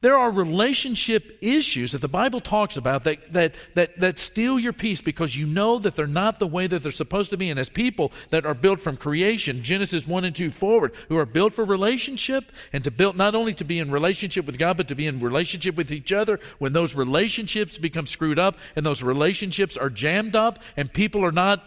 There 0.00 0.18
are 0.18 0.30
relationship 0.30 1.38
issues 1.40 1.92
that 1.92 2.02
the 2.02 2.08
Bible 2.08 2.38
talks 2.38 2.76
about 2.76 3.04
that, 3.04 3.32
that, 3.32 3.54
that, 3.74 3.98
that 3.98 4.18
steal 4.18 4.58
your 4.58 4.74
peace 4.74 5.00
because 5.00 5.34
you 5.34 5.46
know 5.46 5.78
that 5.78 5.96
they're 5.96 6.06
not 6.06 6.38
the 6.38 6.46
way 6.46 6.66
that 6.66 6.82
they're 6.82 6.92
supposed 6.92 7.30
to 7.30 7.38
be. 7.38 7.48
And 7.48 7.58
as 7.58 7.70
people 7.70 8.12
that 8.28 8.44
are 8.44 8.54
built 8.54 8.80
from 8.80 8.98
creation, 8.98 9.62
Genesis 9.62 10.06
1 10.06 10.24
and 10.26 10.36
2 10.36 10.50
forward, 10.50 10.92
who 11.08 11.16
are 11.16 11.24
built 11.24 11.54
for 11.54 11.64
relationship 11.64 12.52
and 12.72 12.84
to 12.84 12.90
build 12.90 13.16
not 13.16 13.34
only 13.34 13.54
to 13.54 13.64
be 13.64 13.78
in 13.78 13.90
relationship 13.90 14.44
with 14.44 14.58
God, 14.58 14.76
but 14.76 14.88
to 14.88 14.94
be 14.94 15.06
in 15.06 15.20
relationship 15.20 15.74
with 15.74 15.90
each 15.90 16.12
other, 16.12 16.38
when 16.58 16.74
those 16.74 16.94
relationships 16.94 17.78
become 17.78 18.06
screwed 18.06 18.38
up 18.38 18.58
and 18.76 18.84
those 18.84 19.02
relationships 19.02 19.76
are 19.76 19.90
jammed 19.90 20.36
up 20.36 20.58
and 20.76 20.92
people 20.92 21.24
are 21.24 21.32
not 21.32 21.64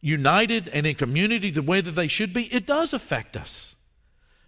united 0.00 0.68
and 0.68 0.86
in 0.86 0.94
community 0.94 1.50
the 1.50 1.62
way 1.62 1.80
that 1.80 1.92
they 1.92 2.08
should 2.08 2.32
be, 2.32 2.52
it 2.52 2.66
does 2.66 2.92
affect 2.92 3.36
us. 3.36 3.74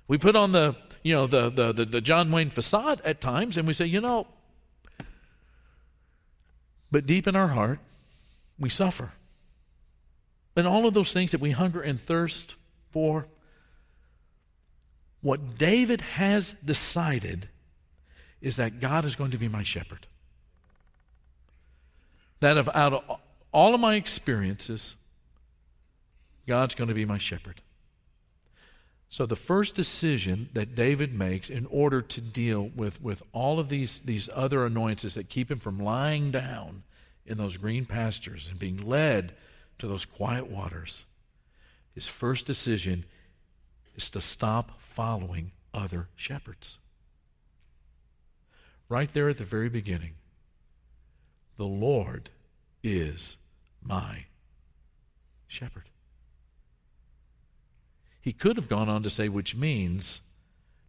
We 0.06 0.18
put 0.18 0.36
on 0.36 0.52
the, 0.52 0.76
you 1.02 1.14
know, 1.14 1.26
the, 1.26 1.50
the, 1.50 1.72
the, 1.72 1.84
the 1.84 2.00
John 2.00 2.30
Wayne 2.30 2.50
facade 2.50 3.00
at 3.04 3.20
times 3.20 3.56
and 3.56 3.66
we 3.66 3.74
say, 3.74 3.86
you 3.86 4.00
know, 4.00 4.26
but 6.90 7.06
deep 7.06 7.26
in 7.26 7.36
our 7.36 7.48
heart, 7.48 7.78
we 8.58 8.68
suffer. 8.68 9.12
And 10.56 10.66
all 10.66 10.86
of 10.86 10.94
those 10.94 11.12
things 11.12 11.30
that 11.32 11.40
we 11.40 11.52
hunger 11.52 11.80
and 11.80 12.00
thirst 12.00 12.56
for, 12.90 13.26
what 15.22 15.58
David 15.58 16.00
has 16.00 16.54
decided 16.64 17.48
is 18.40 18.56
that 18.56 18.80
God 18.80 19.04
is 19.04 19.16
going 19.16 19.30
to 19.30 19.38
be 19.38 19.48
my 19.48 19.62
shepherd. 19.62 20.06
That 22.40 22.56
of 22.56 22.68
out 22.74 22.94
of 22.94 23.20
all 23.52 23.74
of 23.74 23.80
my 23.80 23.94
experiences, 23.96 24.96
God's 26.46 26.74
going 26.74 26.88
to 26.88 26.94
be 26.94 27.04
my 27.04 27.18
shepherd. 27.18 27.60
So, 29.08 29.26
the 29.26 29.36
first 29.36 29.74
decision 29.74 30.50
that 30.52 30.76
David 30.76 31.12
makes 31.12 31.50
in 31.50 31.66
order 31.66 32.00
to 32.00 32.20
deal 32.20 32.70
with, 32.76 33.02
with 33.02 33.24
all 33.32 33.58
of 33.58 33.68
these, 33.68 34.00
these 34.04 34.28
other 34.32 34.64
annoyances 34.64 35.14
that 35.14 35.28
keep 35.28 35.50
him 35.50 35.58
from 35.58 35.80
lying 35.80 36.30
down 36.30 36.84
in 37.26 37.36
those 37.36 37.56
green 37.56 37.86
pastures 37.86 38.46
and 38.48 38.58
being 38.58 38.76
led 38.76 39.34
to 39.80 39.88
those 39.88 40.04
quiet 40.04 40.48
waters, 40.48 41.04
his 41.92 42.06
first 42.06 42.46
decision 42.46 43.04
is 43.96 44.08
to 44.10 44.20
stop 44.20 44.80
following 44.80 45.50
other 45.74 46.08
shepherds. 46.14 46.78
Right 48.88 49.12
there 49.12 49.28
at 49.28 49.38
the 49.38 49.44
very 49.44 49.68
beginning, 49.68 50.14
the 51.56 51.66
Lord 51.66 52.30
is 52.82 53.36
my 53.82 54.26
shepherd. 55.48 55.90
He 58.20 58.32
could 58.32 58.56
have 58.56 58.68
gone 58.68 58.88
on 58.88 59.02
to 59.02 59.10
say, 59.10 59.28
which 59.28 59.54
means 59.54 60.20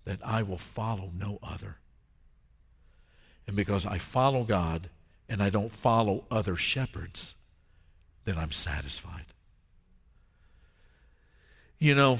that 0.05 0.19
I 0.23 0.43
will 0.43 0.57
follow 0.57 1.11
no 1.17 1.39
other. 1.41 1.77
And 3.47 3.55
because 3.55 3.85
I 3.85 3.97
follow 3.97 4.43
God 4.43 4.89
and 5.29 5.41
I 5.41 5.49
don't 5.49 5.71
follow 5.71 6.25
other 6.29 6.55
shepherds, 6.55 7.35
then 8.25 8.37
I'm 8.37 8.51
satisfied. 8.51 9.25
You 11.79 11.95
know, 11.95 12.19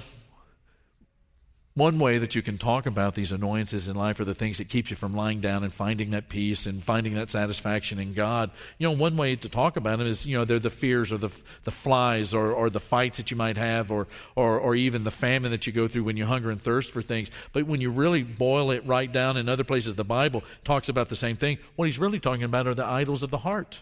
one 1.74 2.00
way 2.00 2.18
that 2.18 2.36
you 2.36 2.42
can 2.42 2.58
talk 2.58 2.86
about 2.86 3.16
these 3.16 3.32
annoyances 3.32 3.88
in 3.88 3.96
life 3.96 4.20
are 4.20 4.26
the 4.26 4.36
things 4.36 4.58
that 4.58 4.68
keep 4.68 4.90
you 4.90 4.98
from 4.98 5.16
lying 5.16 5.40
down 5.40 5.64
and 5.64 5.74
finding 5.74 6.12
that 6.12 6.28
peace 6.28 6.66
and 6.66 6.84
finding 6.84 7.14
that 7.14 7.30
satisfaction 7.30 7.98
in 7.98 8.14
God. 8.14 8.52
You 8.78 8.90
know, 8.90 8.92
one 8.92 9.16
way 9.16 9.38
to 9.38 9.48
talk 9.48 9.78
about 9.78 10.00
them 10.00 10.08
is, 10.08 10.26
you 10.26 10.38
know, 10.38 10.44
they're 10.44 10.60
the 10.60 10.70
fears 10.70 11.14
or 11.14 11.18
the, 11.18 11.30
the 11.64 11.72
flies 11.72 12.34
or, 12.34 12.52
or 12.52 12.70
the 12.70 12.82
fights 12.82 13.18
that 13.18 13.32
you 13.32 13.38
might 13.38 13.58
have 13.58 13.90
or, 13.90 14.08
or, 14.36 14.60
or 14.60 14.76
even 14.76 15.06
the 15.06 15.12
famine 15.12 15.52
that 15.52 15.66
you 15.66 15.72
go 15.72 15.88
through 15.88 16.04
when 16.04 16.18
you 16.18 16.26
hunger 16.26 16.52
and 16.52 16.62
thirst 16.62 16.92
for 16.92 17.02
things. 17.02 17.30
But 17.54 17.66
when 17.68 17.80
you 17.80 17.90
really 17.90 18.24
boil 18.24 18.72
it 18.72 18.86
right 18.86 19.12
down 19.12 19.38
in 19.38 19.48
other 19.48 19.64
places, 19.64 19.96
the 19.96 20.04
Bible 20.04 20.44
talks 20.66 20.90
about 20.90 21.08
the 21.08 21.16
same 21.16 21.38
thing. 21.38 21.58
What 21.78 21.86
he's 21.86 22.00
really 22.00 22.20
talking 22.20 22.44
about 22.44 22.68
are 22.68 22.76
the 22.76 22.86
idols 22.86 23.24
of 23.24 23.30
the 23.32 23.38
heart 23.38 23.80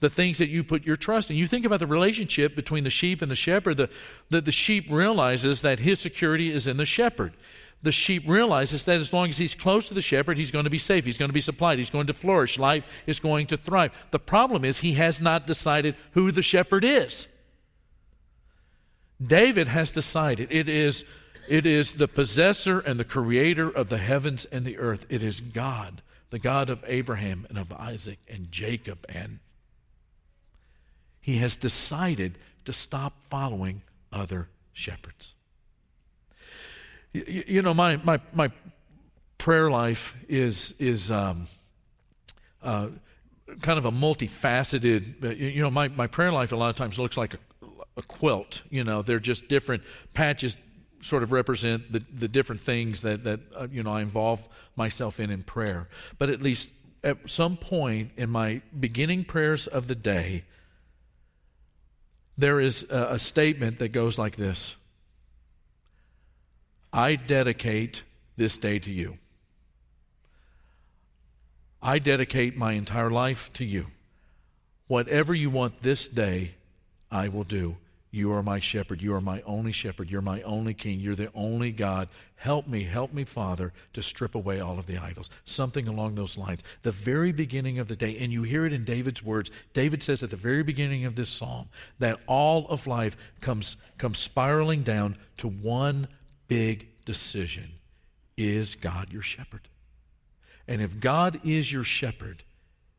the 0.00 0.10
things 0.10 0.38
that 0.38 0.48
you 0.48 0.62
put 0.62 0.84
your 0.84 0.96
trust 0.96 1.30
in. 1.30 1.36
You 1.36 1.48
think 1.48 1.64
about 1.64 1.80
the 1.80 1.86
relationship 1.86 2.54
between 2.54 2.84
the 2.84 2.90
sheep 2.90 3.22
and 3.22 3.30
the 3.30 3.36
shepherd. 3.36 3.76
The, 3.76 3.90
the, 4.30 4.40
the 4.40 4.52
sheep 4.52 4.86
realizes 4.90 5.62
that 5.62 5.80
his 5.80 5.98
security 5.98 6.52
is 6.52 6.66
in 6.66 6.76
the 6.76 6.86
shepherd. 6.86 7.34
The 7.82 7.92
sheep 7.92 8.24
realizes 8.26 8.84
that 8.86 8.98
as 8.98 9.12
long 9.12 9.28
as 9.28 9.38
he's 9.38 9.54
close 9.54 9.88
to 9.88 9.94
the 9.94 10.02
shepherd, 10.02 10.36
he's 10.36 10.50
going 10.50 10.64
to 10.64 10.70
be 10.70 10.78
safe. 10.78 11.04
He's 11.04 11.18
going 11.18 11.28
to 11.28 11.34
be 11.34 11.40
supplied. 11.40 11.78
He's 11.78 11.90
going 11.90 12.08
to 12.08 12.12
flourish. 12.12 12.58
Life 12.58 12.84
is 13.06 13.20
going 13.20 13.46
to 13.48 13.56
thrive. 13.56 13.92
The 14.10 14.18
problem 14.18 14.64
is 14.64 14.78
he 14.78 14.94
has 14.94 15.20
not 15.20 15.46
decided 15.46 15.94
who 16.12 16.32
the 16.32 16.42
shepherd 16.42 16.84
is. 16.84 17.28
David 19.24 19.68
has 19.68 19.90
decided 19.90 20.48
it 20.50 20.68
is, 20.68 21.04
it 21.48 21.66
is 21.66 21.94
the 21.94 22.08
possessor 22.08 22.80
and 22.80 22.98
the 22.98 23.04
creator 23.04 23.68
of 23.68 23.88
the 23.88 23.98
heavens 23.98 24.44
and 24.50 24.64
the 24.64 24.78
earth. 24.78 25.06
It 25.08 25.22
is 25.22 25.40
God, 25.40 26.02
the 26.30 26.38
God 26.38 26.70
of 26.70 26.84
Abraham 26.86 27.46
and 27.48 27.58
of 27.58 27.72
Isaac 27.72 28.18
and 28.28 28.50
Jacob 28.50 29.04
and 29.08 29.40
he 31.20 31.38
has 31.38 31.56
decided 31.56 32.38
to 32.64 32.72
stop 32.72 33.14
following 33.30 33.82
other 34.12 34.48
shepherds. 34.72 35.34
You, 37.12 37.44
you 37.46 37.62
know, 37.62 37.74
my, 37.74 37.96
my, 37.96 38.20
my 38.32 38.50
prayer 39.38 39.70
life 39.70 40.14
is, 40.28 40.74
is 40.78 41.10
um, 41.10 41.48
uh, 42.62 42.88
kind 43.62 43.78
of 43.78 43.86
a 43.86 43.90
multifaceted, 43.90 45.24
uh, 45.24 45.28
you 45.30 45.62
know, 45.62 45.70
my, 45.70 45.88
my 45.88 46.06
prayer 46.06 46.32
life 46.32 46.52
a 46.52 46.56
lot 46.56 46.70
of 46.70 46.76
times 46.76 46.98
looks 46.98 47.16
like 47.16 47.34
a, 47.34 47.38
a 47.96 48.02
quilt. 48.02 48.62
You 48.70 48.84
know, 48.84 49.02
they're 49.02 49.18
just 49.18 49.48
different 49.48 49.82
patches 50.14 50.56
sort 51.00 51.22
of 51.22 51.32
represent 51.32 51.92
the, 51.92 52.02
the 52.12 52.28
different 52.28 52.60
things 52.60 53.02
that, 53.02 53.24
that 53.24 53.40
uh, 53.56 53.68
you 53.70 53.82
know 53.82 53.92
I 53.92 54.02
involve 54.02 54.40
myself 54.76 55.20
in 55.20 55.30
in 55.30 55.42
prayer. 55.42 55.88
But 56.18 56.30
at 56.30 56.42
least 56.42 56.68
at 57.04 57.18
some 57.26 57.56
point 57.56 58.10
in 58.16 58.30
my 58.30 58.62
beginning 58.78 59.24
prayers 59.24 59.66
of 59.66 59.88
the 59.88 59.94
day, 59.94 60.44
there 62.38 62.60
is 62.60 62.86
a, 62.88 63.14
a 63.14 63.18
statement 63.18 63.80
that 63.80 63.88
goes 63.88 64.16
like 64.16 64.36
this 64.36 64.76
I 66.92 67.16
dedicate 67.16 68.02
this 68.36 68.56
day 68.56 68.78
to 68.78 68.90
you. 68.90 69.18
I 71.82 71.98
dedicate 71.98 72.56
my 72.56 72.72
entire 72.72 73.10
life 73.10 73.50
to 73.54 73.64
you. 73.64 73.88
Whatever 74.86 75.34
you 75.34 75.50
want 75.50 75.82
this 75.82 76.08
day, 76.08 76.54
I 77.10 77.28
will 77.28 77.44
do. 77.44 77.76
You 78.10 78.32
are 78.32 78.42
my 78.42 78.58
shepherd. 78.58 79.02
You 79.02 79.14
are 79.14 79.20
my 79.20 79.42
only 79.42 79.72
shepherd. 79.72 80.10
You're 80.10 80.22
my 80.22 80.40
only 80.42 80.72
king. 80.72 80.98
You're 80.98 81.14
the 81.14 81.30
only 81.34 81.70
God. 81.70 82.08
Help 82.36 82.66
me, 82.66 82.84
help 82.84 83.12
me, 83.12 83.24
Father, 83.24 83.72
to 83.92 84.02
strip 84.02 84.34
away 84.34 84.60
all 84.60 84.78
of 84.78 84.86
the 84.86 84.96
idols. 84.96 85.28
Something 85.44 85.88
along 85.88 86.14
those 86.14 86.38
lines. 86.38 86.62
The 86.82 86.90
very 86.90 87.32
beginning 87.32 87.78
of 87.78 87.88
the 87.88 87.96
day, 87.96 88.16
and 88.18 88.32
you 88.32 88.44
hear 88.44 88.64
it 88.64 88.72
in 88.72 88.84
David's 88.84 89.22
words. 89.22 89.50
David 89.74 90.02
says 90.02 90.22
at 90.22 90.30
the 90.30 90.36
very 90.36 90.62
beginning 90.62 91.04
of 91.04 91.16
this 91.16 91.28
psalm 91.28 91.68
that 91.98 92.18
all 92.26 92.66
of 92.68 92.86
life 92.86 93.16
comes, 93.42 93.76
comes 93.98 94.18
spiraling 94.18 94.82
down 94.82 95.16
to 95.38 95.48
one 95.48 96.08
big 96.46 96.88
decision 97.04 97.70
Is 98.38 98.74
God 98.74 99.12
your 99.12 99.22
shepherd? 99.22 99.68
And 100.66 100.80
if 100.80 100.98
God 101.00 101.40
is 101.44 101.70
your 101.70 101.84
shepherd, 101.84 102.42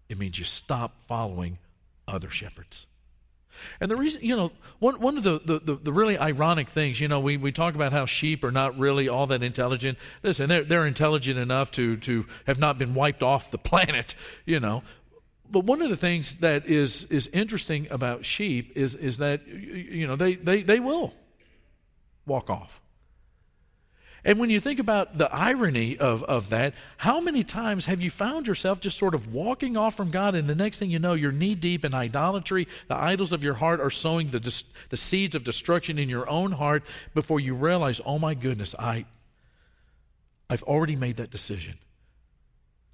it 0.10 0.18
means 0.18 0.38
you 0.38 0.46
stop 0.46 0.94
following 1.08 1.58
other 2.08 2.30
shepherds. 2.30 2.86
And 3.80 3.90
the 3.90 3.96
reason, 3.96 4.22
you 4.24 4.36
know, 4.36 4.52
one, 4.80 5.00
one 5.00 5.18
of 5.18 5.24
the, 5.24 5.40
the, 5.44 5.76
the, 5.76 5.94
really 5.94 6.18
ironic 6.18 6.70
things, 6.70 7.00
you 7.00 7.08
know, 7.08 7.20
we, 7.20 7.38
we 7.38 7.52
talk 7.52 7.76
about 7.76 7.92
how 7.92 8.06
sheep 8.06 8.44
are 8.44 8.52
not 8.52 8.78
really 8.78 9.10
all 9.10 9.28
that 9.28 9.44
intelligent. 9.44 9.98
Listen, 10.24 10.50
they're, 10.50 10.64
they're 10.64 10.86
intelligent 10.86 11.38
enough 11.38 11.72
to, 11.72 11.98
to 11.98 12.26
have 12.46 12.60
not 12.60 12.78
been 12.78 12.94
wiped 12.94 13.24
off 13.24 13.52
the 13.52 13.58
planet, 13.70 14.16
you 14.46 14.60
know. 14.60 14.84
But 15.52 15.64
one 15.64 15.82
of 15.82 15.90
the 15.90 15.98
things 15.98 16.36
that 16.36 16.68
is, 16.68 17.06
is 17.06 17.28
interesting 17.34 17.88
about 17.90 18.24
sheep 18.24 18.74
is, 18.76 18.96
is 18.96 19.18
that, 19.18 19.48
you 19.48 20.06
know, 20.06 20.16
they, 20.16 20.36
they, 20.36 20.62
they 20.62 20.80
will 20.80 21.14
walk 22.26 22.50
off. 22.50 22.80
And 24.26 24.40
when 24.40 24.50
you 24.50 24.60
think 24.60 24.80
about 24.80 25.18
the 25.18 25.34
irony 25.34 25.98
of, 25.98 26.24
of 26.24 26.50
that, 26.50 26.74
how 26.98 27.20
many 27.20 27.44
times 27.44 27.86
have 27.86 28.02
you 28.02 28.12
found 28.12 28.48
yourself 28.48 28.80
just 28.80 28.98
sort 28.98 29.16
of 29.16 29.34
walking 29.34 29.78
off 29.78 29.96
from 29.96 30.12
God, 30.12 30.36
and 30.36 30.50
the 30.50 30.56
next 30.56 30.80
thing 30.80 30.90
you 30.90 31.00
know, 31.00 31.14
you're 31.14 31.32
knee 31.32 31.56
deep 31.56 31.86
in 31.86 31.94
idolatry? 31.94 32.68
The 32.88 32.98
idols 32.98 33.32
of 33.32 33.44
your 33.44 33.54
heart 33.56 33.80
are 33.80 33.90
sowing 33.90 34.30
the, 34.30 34.64
the 34.90 34.98
seeds 34.98 35.36
of 35.36 35.44
destruction 35.44 35.98
in 35.98 36.10
your 36.10 36.30
own 36.30 36.52
heart 36.52 36.84
before 37.14 37.40
you 37.40 37.54
realize, 37.54 38.02
oh 38.06 38.20
my 38.20 38.34
goodness, 38.34 38.76
I, 38.78 39.06
I've 40.50 40.64
already 40.64 40.96
made 40.96 41.18
that 41.18 41.32
decision 41.32 41.78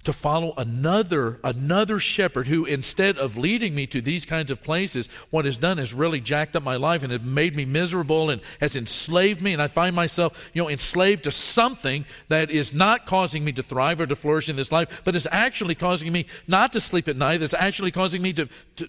to 0.06 0.12
follow 0.12 0.54
another 0.56 1.40
another 1.42 1.98
shepherd 1.98 2.46
who 2.46 2.64
instead 2.64 3.18
of 3.18 3.36
leading 3.36 3.74
me 3.74 3.88
to 3.88 4.00
these 4.00 4.24
kinds 4.24 4.52
of 4.52 4.62
places 4.62 5.08
what 5.30 5.44
has 5.44 5.56
done 5.56 5.80
is 5.80 5.92
really 5.92 6.20
jacked 6.20 6.54
up 6.54 6.62
my 6.62 6.76
life 6.76 7.02
and 7.02 7.10
has 7.10 7.20
made 7.22 7.56
me 7.56 7.64
miserable 7.64 8.30
and 8.30 8.40
has 8.60 8.76
enslaved 8.76 9.42
me. 9.42 9.52
And 9.52 9.60
i 9.60 9.66
find 9.66 9.96
myself 9.96 10.32
you 10.52 10.62
know 10.62 10.70
enslaved 10.70 11.24
to 11.24 11.32
something 11.32 12.04
that 12.28 12.52
is 12.52 12.72
not 12.72 13.04
causing 13.04 13.44
me 13.44 13.50
to 13.52 13.64
thrive 13.64 14.00
or 14.00 14.06
to 14.06 14.14
flourish 14.14 14.48
in 14.48 14.54
this 14.54 14.70
life 14.70 14.88
but 15.02 15.16
is 15.16 15.26
actually 15.32 15.74
causing 15.74 16.12
me 16.12 16.26
not 16.46 16.72
to 16.74 16.80
sleep 16.80 17.08
at 17.08 17.16
night. 17.16 17.42
It's 17.42 17.52
actually 17.52 17.90
causing 17.90 18.22
me 18.22 18.32
to 18.34 18.48
to, 18.76 18.88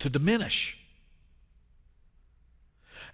to 0.00 0.10
diminish 0.10 0.76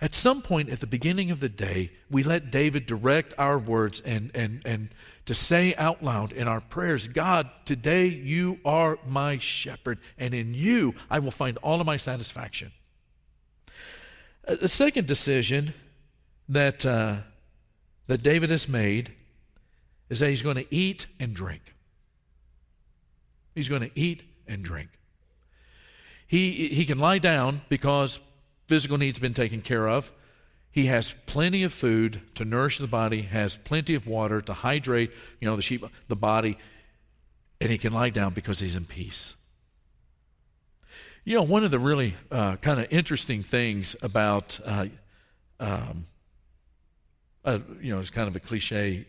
at 0.01 0.15
some 0.15 0.41
point 0.41 0.71
at 0.71 0.81
the 0.81 0.87
beginning 0.87 1.31
of 1.31 1.41
the 1.41 1.49
day, 1.49 1.93
we 2.11 2.23
let 2.23 2.51
David 2.51 2.87
direct 2.87 3.35
our 3.37 3.59
words 3.59 4.01
and, 4.05 4.31
and, 4.35 4.63
and 4.65 4.89
to 5.27 5.35
say 5.35 5.75
out 5.75 6.03
loud 6.03 6.33
in 6.33 6.49
our 6.49 6.61
prayers, 6.61 7.07
God, 7.07 7.51
today 7.67 8.07
you 8.07 8.59
are 8.65 8.99
my 9.07 9.39
shepherd, 9.39 9.99
and 10.17 10.33
in 10.33 10.55
you 10.55 10.95
I 11.11 11.19
will 11.19 11.31
find 11.31 11.59
all 11.59 11.81
of 11.81 11.87
my 11.87 11.99
satisfaction. 11.99 12.73
A 14.45 14.69
second 14.69 15.07
decision 15.07 15.75
that, 16.49 16.87
uh, 16.87 17.19
that 18.07 18.23
David 18.23 18.51
has 18.51 18.69
made 18.69 19.13
is 20.09 20.21
that 20.21 20.31
he's 20.31 20.43
going 20.43 20.57
to 20.57 20.75
eat 20.75 21.07
and 21.21 21.35
drink. 21.35 21.63
He's 23.55 23.69
going 23.69 23.83
to 23.83 23.91
eat 23.95 24.23
and 24.49 24.65
drink. 24.65 24.89
He, 26.27 26.69
he 26.69 26.87
can 26.87 26.99
lie 26.99 27.19
down 27.19 27.61
because 27.69 28.19
physical 28.71 28.97
needs 28.97 29.19
been 29.19 29.35
taken 29.35 29.63
care 29.63 29.89
of. 29.89 30.13
He 30.71 30.87
has 30.87 31.13
plenty 31.27 31.65
of 31.65 31.73
food 31.73 32.21
to 32.37 32.45
nourish 32.45 32.79
the 32.79 32.87
body, 32.87 33.23
has 33.23 33.57
plenty 33.57 33.97
of 33.97 34.07
water 34.07 34.41
to 34.43 34.55
hydrate, 34.55 35.11
you 35.41 35.49
know, 35.49 35.57
the 35.57 35.63
sheep, 35.63 35.85
the 36.07 36.15
body, 36.15 36.57
and 37.61 37.69
he 37.69 37.79
can 37.79 37.93
lie 37.93 38.11
down 38.11 38.33
because 38.33 38.61
he's 38.61 38.77
in 38.77 38.85
peace. 38.85 39.35
You 41.25 41.35
know, 41.35 41.43
one 41.43 41.65
of 41.65 41.73
the 41.73 41.81
really 41.81 42.15
uh, 42.31 42.57
kind 42.59 42.79
of 42.79 42.87
interesting 42.91 43.43
things 43.43 43.97
about, 44.03 44.61
uh, 44.65 44.87
um, 45.59 46.07
uh, 47.45 47.59
you 47.83 47.93
know, 47.93 47.99
it's 47.99 48.11
kind 48.11 48.29
of 48.29 48.37
a 48.37 48.41
cliche 48.41 49.05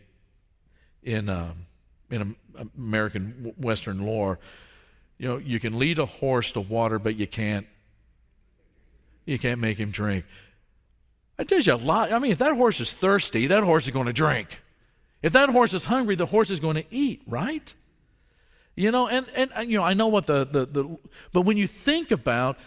in 1.04 1.28
um, 1.28 1.66
in 2.10 2.34
American 2.76 3.54
Western 3.56 4.04
lore. 4.04 4.40
You 5.18 5.28
know, 5.28 5.36
you 5.38 5.60
can 5.60 5.78
lead 5.78 6.00
a 6.00 6.06
horse 6.06 6.50
to 6.52 6.60
water, 6.60 6.98
but 6.98 7.14
you 7.14 7.28
can't 7.28 7.68
you 9.24 9.38
can't 9.38 9.60
make 9.60 9.78
him 9.78 9.90
drink. 9.90 10.24
I 11.38 11.44
tell 11.44 11.60
you 11.60 11.74
a 11.74 11.76
lot. 11.76 12.12
I 12.12 12.18
mean, 12.18 12.32
if 12.32 12.38
that 12.38 12.54
horse 12.54 12.80
is 12.80 12.92
thirsty, 12.92 13.48
that 13.48 13.62
horse 13.62 13.86
is 13.86 13.92
going 13.92 14.06
to 14.06 14.12
drink. 14.12 14.48
If 15.22 15.32
that 15.32 15.48
horse 15.48 15.72
is 15.72 15.84
hungry, 15.84 16.16
the 16.16 16.26
horse 16.26 16.50
is 16.50 16.60
going 16.60 16.76
to 16.76 16.84
eat, 16.90 17.22
right? 17.26 17.72
You 18.74 18.90
know, 18.90 19.08
and, 19.08 19.26
and 19.34 19.70
you 19.70 19.78
know, 19.78 19.84
I 19.84 19.94
know 19.94 20.08
what 20.08 20.26
the, 20.26 20.44
the, 20.44 20.66
the 20.66 20.98
but 21.32 21.42
when 21.42 21.56
you 21.56 21.66
think 21.66 22.10
about 22.10 22.58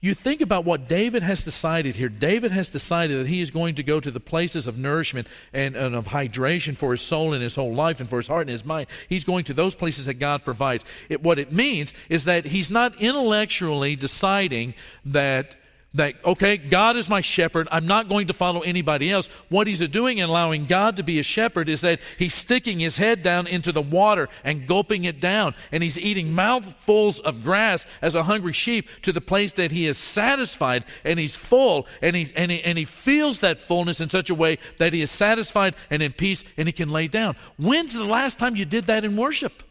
you 0.00 0.14
think 0.14 0.40
about 0.40 0.64
what 0.64 0.86
David 0.86 1.24
has 1.24 1.42
decided 1.42 1.96
here. 1.96 2.08
David 2.08 2.52
has 2.52 2.68
decided 2.68 3.18
that 3.18 3.26
he 3.26 3.40
is 3.40 3.50
going 3.50 3.74
to 3.74 3.82
go 3.82 3.98
to 3.98 4.12
the 4.12 4.20
places 4.20 4.68
of 4.68 4.78
nourishment 4.78 5.26
and, 5.52 5.74
and, 5.74 5.96
of 5.96 6.06
hydration 6.06 6.76
for 6.76 6.92
his 6.92 7.02
soul 7.02 7.34
and 7.34 7.42
his 7.42 7.56
whole 7.56 7.74
life 7.74 7.98
and 7.98 8.08
for 8.08 8.18
his 8.18 8.28
heart 8.28 8.42
and 8.42 8.50
his 8.50 8.64
mind. 8.64 8.86
He's 9.08 9.24
going 9.24 9.44
to 9.46 9.54
those 9.54 9.74
places 9.74 10.06
that 10.06 10.14
God 10.14 10.44
provides. 10.44 10.84
It, 11.08 11.24
what 11.24 11.40
it 11.40 11.52
means 11.52 11.92
is 12.08 12.26
that 12.26 12.44
he's 12.44 12.70
not 12.70 13.00
intellectually 13.00 13.96
deciding 13.96 14.74
that 15.04 15.56
that, 15.94 16.14
okay, 16.22 16.58
God 16.58 16.96
is 16.96 17.08
my 17.08 17.22
shepherd. 17.22 17.66
I'm 17.72 17.86
not 17.86 18.08
going 18.08 18.26
to 18.26 18.34
follow 18.34 18.60
anybody 18.60 19.10
else. 19.10 19.28
What 19.48 19.66
he's 19.66 19.86
doing 19.88 20.18
in 20.18 20.28
allowing 20.28 20.66
God 20.66 20.96
to 20.96 21.02
be 21.02 21.18
a 21.18 21.22
shepherd 21.22 21.68
is 21.68 21.80
that 21.80 22.00
he's 22.18 22.34
sticking 22.34 22.78
his 22.78 22.98
head 22.98 23.22
down 23.22 23.46
into 23.46 23.72
the 23.72 23.80
water 23.80 24.28
and 24.44 24.66
gulping 24.66 25.04
it 25.04 25.18
down. 25.18 25.54
And 25.72 25.82
he's 25.82 25.98
eating 25.98 26.34
mouthfuls 26.34 27.20
of 27.20 27.42
grass 27.42 27.86
as 28.02 28.14
a 28.14 28.24
hungry 28.24 28.52
sheep 28.52 28.86
to 29.02 29.12
the 29.12 29.22
place 29.22 29.52
that 29.52 29.70
he 29.70 29.88
is 29.88 29.96
satisfied 29.96 30.84
and 31.04 31.18
he's 31.18 31.36
full 31.36 31.86
and, 32.02 32.14
he's, 32.14 32.32
and, 32.32 32.50
he, 32.50 32.62
and 32.62 32.76
he 32.76 32.84
feels 32.84 33.40
that 33.40 33.58
fullness 33.58 34.00
in 34.00 34.10
such 34.10 34.28
a 34.28 34.34
way 34.34 34.58
that 34.78 34.92
he 34.92 35.00
is 35.00 35.10
satisfied 35.10 35.74
and 35.88 36.02
in 36.02 36.12
peace 36.12 36.44
and 36.58 36.68
he 36.68 36.72
can 36.72 36.90
lay 36.90 37.08
down. 37.08 37.34
When's 37.56 37.94
the 37.94 38.04
last 38.04 38.38
time 38.38 38.56
you 38.56 38.66
did 38.66 38.86
that 38.88 39.06
in 39.06 39.16
worship? 39.16 39.62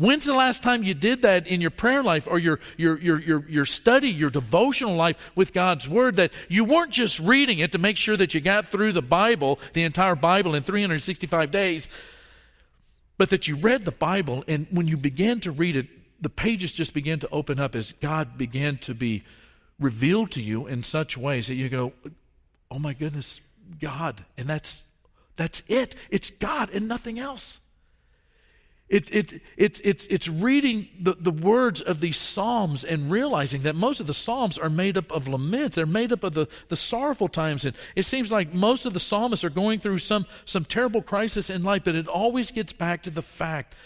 When's 0.00 0.24
the 0.24 0.32
last 0.32 0.62
time 0.62 0.82
you 0.82 0.94
did 0.94 1.20
that 1.22 1.46
in 1.46 1.60
your 1.60 1.70
prayer 1.70 2.02
life 2.02 2.26
or 2.26 2.38
your, 2.38 2.58
your, 2.78 2.98
your, 2.98 3.20
your, 3.20 3.44
your 3.46 3.66
study, 3.66 4.08
your 4.08 4.30
devotional 4.30 4.96
life 4.96 5.18
with 5.34 5.52
God's 5.52 5.86
Word? 5.86 6.16
That 6.16 6.30
you 6.48 6.64
weren't 6.64 6.90
just 6.90 7.18
reading 7.20 7.58
it 7.58 7.72
to 7.72 7.78
make 7.78 7.98
sure 7.98 8.16
that 8.16 8.32
you 8.32 8.40
got 8.40 8.68
through 8.68 8.92
the 8.92 9.02
Bible, 9.02 9.58
the 9.74 9.82
entire 9.82 10.14
Bible, 10.14 10.54
in 10.54 10.62
365 10.62 11.50
days, 11.50 11.90
but 13.18 13.28
that 13.28 13.46
you 13.46 13.56
read 13.56 13.84
the 13.84 13.90
Bible, 13.90 14.42
and 14.48 14.66
when 14.70 14.88
you 14.88 14.96
began 14.96 15.38
to 15.40 15.52
read 15.52 15.76
it, 15.76 15.88
the 16.18 16.30
pages 16.30 16.72
just 16.72 16.94
began 16.94 17.20
to 17.20 17.28
open 17.28 17.60
up 17.60 17.74
as 17.74 17.92
God 18.00 18.38
began 18.38 18.78
to 18.78 18.94
be 18.94 19.22
revealed 19.78 20.30
to 20.30 20.40
you 20.40 20.66
in 20.66 20.82
such 20.82 21.18
ways 21.18 21.48
that 21.48 21.56
you 21.56 21.68
go, 21.68 21.92
Oh 22.70 22.78
my 22.78 22.94
goodness, 22.94 23.42
God. 23.78 24.24
And 24.38 24.48
that's, 24.48 24.82
that's 25.36 25.62
it. 25.68 25.94
It's 26.08 26.30
God 26.30 26.70
and 26.72 26.88
nothing 26.88 27.18
else. 27.18 27.60
It, 28.90 29.08
it, 29.14 29.40
it, 29.56 29.80
it's, 29.84 30.06
it's 30.08 30.26
reading 30.26 30.88
the, 30.98 31.14
the 31.14 31.30
words 31.30 31.80
of 31.80 32.00
these 32.00 32.16
Psalms 32.16 32.82
and 32.82 33.08
realizing 33.08 33.62
that 33.62 33.76
most 33.76 34.00
of 34.00 34.08
the 34.08 34.14
Psalms 34.14 34.58
are 34.58 34.68
made 34.68 34.98
up 34.98 35.12
of 35.12 35.28
laments. 35.28 35.76
They're 35.76 35.86
made 35.86 36.10
up 36.10 36.24
of 36.24 36.34
the, 36.34 36.48
the 36.68 36.76
sorrowful 36.76 37.28
times. 37.28 37.64
And 37.64 37.76
it 37.94 38.04
seems 38.04 38.32
like 38.32 38.52
most 38.52 38.86
of 38.86 38.92
the 38.92 38.98
psalmists 38.98 39.44
are 39.44 39.50
going 39.50 39.78
through 39.78 39.98
some, 39.98 40.26
some 40.44 40.64
terrible 40.64 41.02
crisis 41.02 41.50
in 41.50 41.62
life, 41.62 41.82
but 41.84 41.94
it 41.94 42.08
always 42.08 42.50
gets 42.50 42.72
back 42.72 43.04
to 43.04 43.10
the 43.10 43.22
fact 43.22 43.76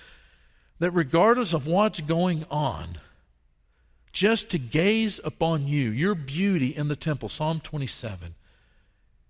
that 0.78 0.90
regardless 0.92 1.52
of 1.52 1.66
what's 1.66 2.00
going 2.00 2.46
on, 2.50 2.98
just 4.10 4.48
to 4.50 4.58
gaze 4.58 5.20
upon 5.22 5.66
you, 5.66 5.90
your 5.90 6.14
beauty 6.14 6.74
in 6.74 6.88
the 6.88 6.96
temple, 6.96 7.28
Psalm 7.28 7.60
27, 7.60 8.36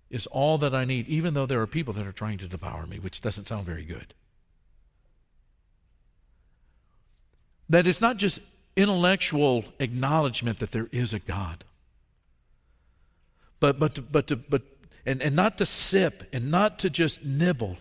is 0.09 0.25
all 0.27 0.57
that 0.59 0.73
I 0.73 0.85
need, 0.85 1.09
even 1.09 1.33
though 1.33 1.45
there 1.45 1.61
are 1.61 1.67
people 1.67 1.93
that 1.95 2.07
are 2.07 2.13
trying 2.13 2.37
to 2.37 2.47
devour 2.47 2.87
me, 2.87 2.97
which 2.97 3.19
doesn't 3.19 3.49
sound 3.49 3.65
very 3.65 3.83
good. 3.83 4.13
That 7.69 7.87
it's 7.87 8.01
not 8.01 8.17
just 8.17 8.39
intellectual 8.75 9.65
acknowledgement 9.79 10.59
that 10.59 10.71
there 10.71 10.89
is 10.91 11.13
a 11.13 11.19
God, 11.19 11.63
but, 13.59 13.79
but, 13.79 14.11
but, 14.11 14.27
to, 14.27 14.35
but 14.35 14.61
and, 15.05 15.21
and 15.21 15.35
not 15.35 15.57
to 15.59 15.65
sip 15.65 16.27
and 16.33 16.51
not 16.51 16.79
to 16.79 16.89
just 16.89 17.23
nibble, 17.23 17.77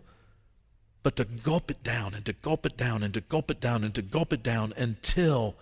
but 1.02 1.16
to 1.16 1.24
gulp 1.24 1.70
it 1.70 1.82
down 1.82 2.14
and 2.14 2.24
to 2.26 2.32
gulp 2.32 2.64
it 2.64 2.76
down 2.76 3.02
and 3.02 3.12
to 3.14 3.20
gulp 3.20 3.50
it 3.50 3.60
down 3.60 3.84
and 3.84 3.94
to 3.94 4.02
gulp 4.02 4.32
it 4.32 4.42
down 4.42 4.72
until 4.76 5.54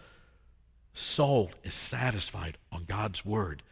soul 0.93 1.51
is 1.65 1.75
satisfied 1.75 2.59
on 2.71 2.85
God's 2.85 3.25
word 3.25 3.63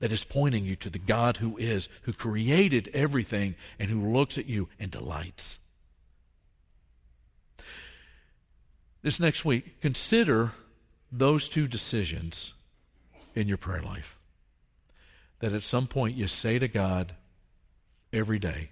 that 0.00 0.12
is 0.12 0.24
pointing 0.24 0.64
you 0.64 0.76
to 0.76 0.90
the 0.90 0.98
God 0.98 1.38
who 1.38 1.56
is, 1.56 1.88
who 2.02 2.12
created 2.12 2.90
everything 2.92 3.54
and 3.78 3.88
who 3.88 4.12
looks 4.12 4.36
at 4.36 4.46
you 4.46 4.68
and 4.78 4.90
delights. 4.90 5.58
This 9.04 9.20
next 9.20 9.44
week, 9.44 9.82
consider 9.82 10.52
those 11.12 11.46
two 11.46 11.68
decisions 11.68 12.54
in 13.34 13.46
your 13.46 13.58
prayer 13.58 13.82
life. 13.82 14.16
That 15.40 15.52
at 15.52 15.62
some 15.62 15.86
point 15.86 16.16
you 16.16 16.26
say 16.26 16.58
to 16.58 16.66
God 16.66 17.14
every 18.14 18.38
day, 18.38 18.70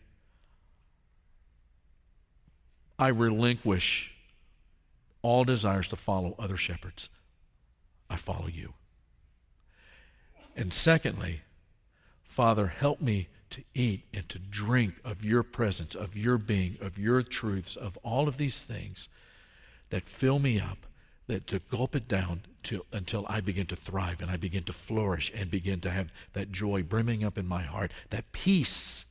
I 2.98 3.08
relinquish 3.08 4.10
all 5.20 5.44
desires 5.44 5.88
to 5.88 5.96
follow 5.96 6.34
other 6.38 6.56
shepherds. 6.56 7.10
I 8.08 8.16
follow 8.16 8.48
you. 8.48 8.72
And 10.56 10.72
secondly, 10.72 11.42
Father, 12.24 12.68
help 12.68 13.02
me 13.02 13.28
to 13.50 13.62
eat 13.74 14.04
and 14.14 14.26
to 14.30 14.38
drink 14.38 14.94
of 15.04 15.26
your 15.26 15.42
presence, 15.42 15.94
of 15.94 16.16
your 16.16 16.38
being, 16.38 16.78
of 16.80 16.96
your 16.96 17.22
truths, 17.22 17.76
of 17.76 17.98
all 18.02 18.28
of 18.28 18.38
these 18.38 18.62
things 18.62 19.10
that 19.92 20.08
fill 20.08 20.38
me 20.38 20.58
up, 20.58 20.78
that 21.26 21.46
to 21.46 21.60
gulp 21.70 21.94
it 21.94 22.08
down 22.08 22.40
to, 22.62 22.84
until 22.92 23.26
I 23.28 23.42
begin 23.42 23.66
to 23.66 23.76
thrive 23.76 24.22
and 24.22 24.30
I 24.30 24.38
begin 24.38 24.64
to 24.64 24.72
flourish 24.72 25.30
and 25.34 25.50
begin 25.50 25.80
to 25.82 25.90
have 25.90 26.10
that 26.32 26.50
joy 26.50 26.82
brimming 26.82 27.22
up 27.22 27.36
in 27.36 27.46
my 27.46 27.62
heart, 27.62 27.92
that 28.08 28.32
peace 28.32 29.04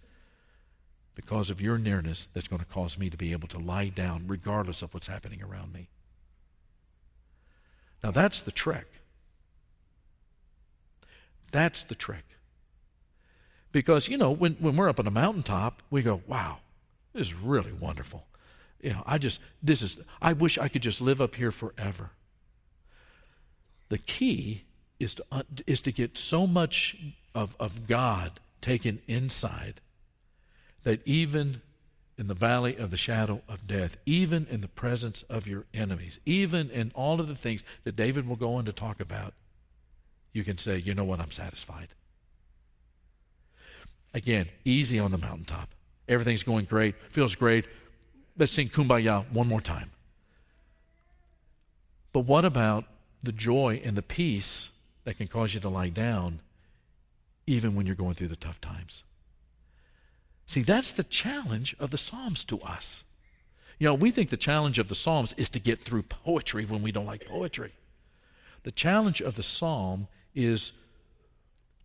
because 1.14 1.52
of 1.52 1.62
your 1.62 1.78
nearness 1.78 2.28
that's 2.34 2.48
going 2.48 2.62
to 2.62 2.66
cause 2.66 2.98
me 2.98 3.12
to 3.12 3.18
be 3.18 3.32
able 3.32 3.48
to 3.50 3.60
lie 3.60 3.90
down 3.90 4.26
regardless 4.26 4.82
of 4.82 4.92
what's 4.92 5.06
happening 5.06 5.44
around 5.44 5.72
me. 5.72 5.88
Now 8.04 8.10
that's 8.10 8.42
the 8.42 8.52
trick. 8.52 8.88
That's 11.52 11.84
the 11.84 11.96
trick. 11.96 12.26
Because, 13.72 14.08
you 14.08 14.18
know, 14.18 14.32
when, 14.32 14.54
when 14.54 14.76
we're 14.76 14.90
up 14.90 15.00
on 15.00 15.06
a 15.06 15.12
mountaintop, 15.12 15.84
we 15.92 16.02
go, 16.02 16.22
wow, 16.28 16.58
this 17.14 17.28
is 17.28 17.34
really 17.36 17.72
wonderful. 17.72 18.26
You 18.82 18.94
know, 18.94 19.04
I 19.06 19.18
just, 19.18 19.40
this 19.62 19.82
is, 19.82 19.98
I 20.22 20.34
wish 20.34 20.58
I 20.58 20.68
could 20.68 20.82
just 20.82 21.02
live 21.02 21.22
up 21.22 21.36
here 21.36 21.52
forever. 21.52 22.12
The 23.90 23.98
key 23.98 24.64
is 25.00 25.16
to, 25.16 25.26
is 25.68 25.82
to 25.82 25.92
get 25.92 26.18
so 26.18 26.48
much 26.48 26.96
of, 27.36 27.56
of 27.60 27.88
God 27.88 28.40
taken 28.62 29.02
inside 29.08 29.82
that 30.84 31.06
even 31.06 31.62
in 32.18 32.28
the 32.28 32.34
valley 32.34 32.76
of 32.76 32.92
the 32.92 32.98
shadow 32.98 33.42
of 33.48 33.68
death, 33.68 33.98
even 34.06 34.48
in 34.50 34.62
the 34.62 34.68
presence 34.68 35.24
of 35.30 35.48
your 35.48 35.66
enemies, 35.74 36.20
even 36.26 36.70
in 36.70 36.92
all 36.94 37.20
of 37.20 37.28
the 37.28 37.36
things 37.36 37.64
that 37.84 37.96
David 37.96 38.28
will 38.28 38.36
go 38.36 38.56
on 38.56 38.66
to 38.66 38.72
talk 38.72 39.00
about, 39.00 39.34
you 40.34 40.44
can 40.44 40.58
say, 40.58 40.78
you 40.78 40.94
know 40.94 41.04
what, 41.04 41.20
I'm 41.20 41.32
satisfied. 41.32 41.90
Again, 44.14 44.50
easy 44.66 45.00
on 45.00 45.12
the 45.12 45.18
mountaintop. 45.18 45.70
Everything's 46.08 46.44
going 46.44 46.66
great, 46.66 46.96
feels 47.12 47.36
great. 47.36 47.66
Let's 48.42 48.54
sing 48.54 48.70
Kumbaya 48.70 49.32
one 49.32 49.48
more 49.48 49.62
time. 49.62 49.92
But 52.12 52.22
what 52.22 52.44
about 52.44 52.86
the 53.22 53.32
joy 53.32 53.80
and 53.86 53.96
the 53.96 54.02
peace 54.02 54.72
that 55.04 55.20
can 55.20 55.28
cause 55.28 55.54
you 55.54 55.60
to 55.60 55.70
lie 55.70 55.90
down 55.90 56.40
even 57.46 57.76
when 57.76 57.86
you're 57.86 57.94
going 57.94 58.16
through 58.16 58.30
the 58.30 58.36
tough 58.36 58.60
times? 58.60 59.04
See, 60.48 60.64
that's 60.64 60.90
the 60.90 61.04
challenge 61.04 61.76
of 61.80 61.92
the 61.92 62.00
Psalms 62.00 62.44
to 62.46 62.60
us. 62.62 63.04
You 63.78 63.86
know, 63.86 63.94
we 63.94 64.10
think 64.10 64.32
the 64.32 64.38
challenge 64.38 64.80
of 64.80 64.90
the 64.90 64.96
Psalms 64.96 65.36
is 65.38 65.50
to 65.50 65.60
get 65.60 65.86
through 65.86 66.02
poetry 66.02 66.66
when 66.66 66.82
we 66.82 66.92
don't 66.92 67.06
like 67.06 67.28
poetry. 67.28 67.74
The 68.64 68.72
challenge 68.72 69.22
of 69.22 69.36
the 69.36 69.44
Psalm 69.44 70.08
is 70.34 70.74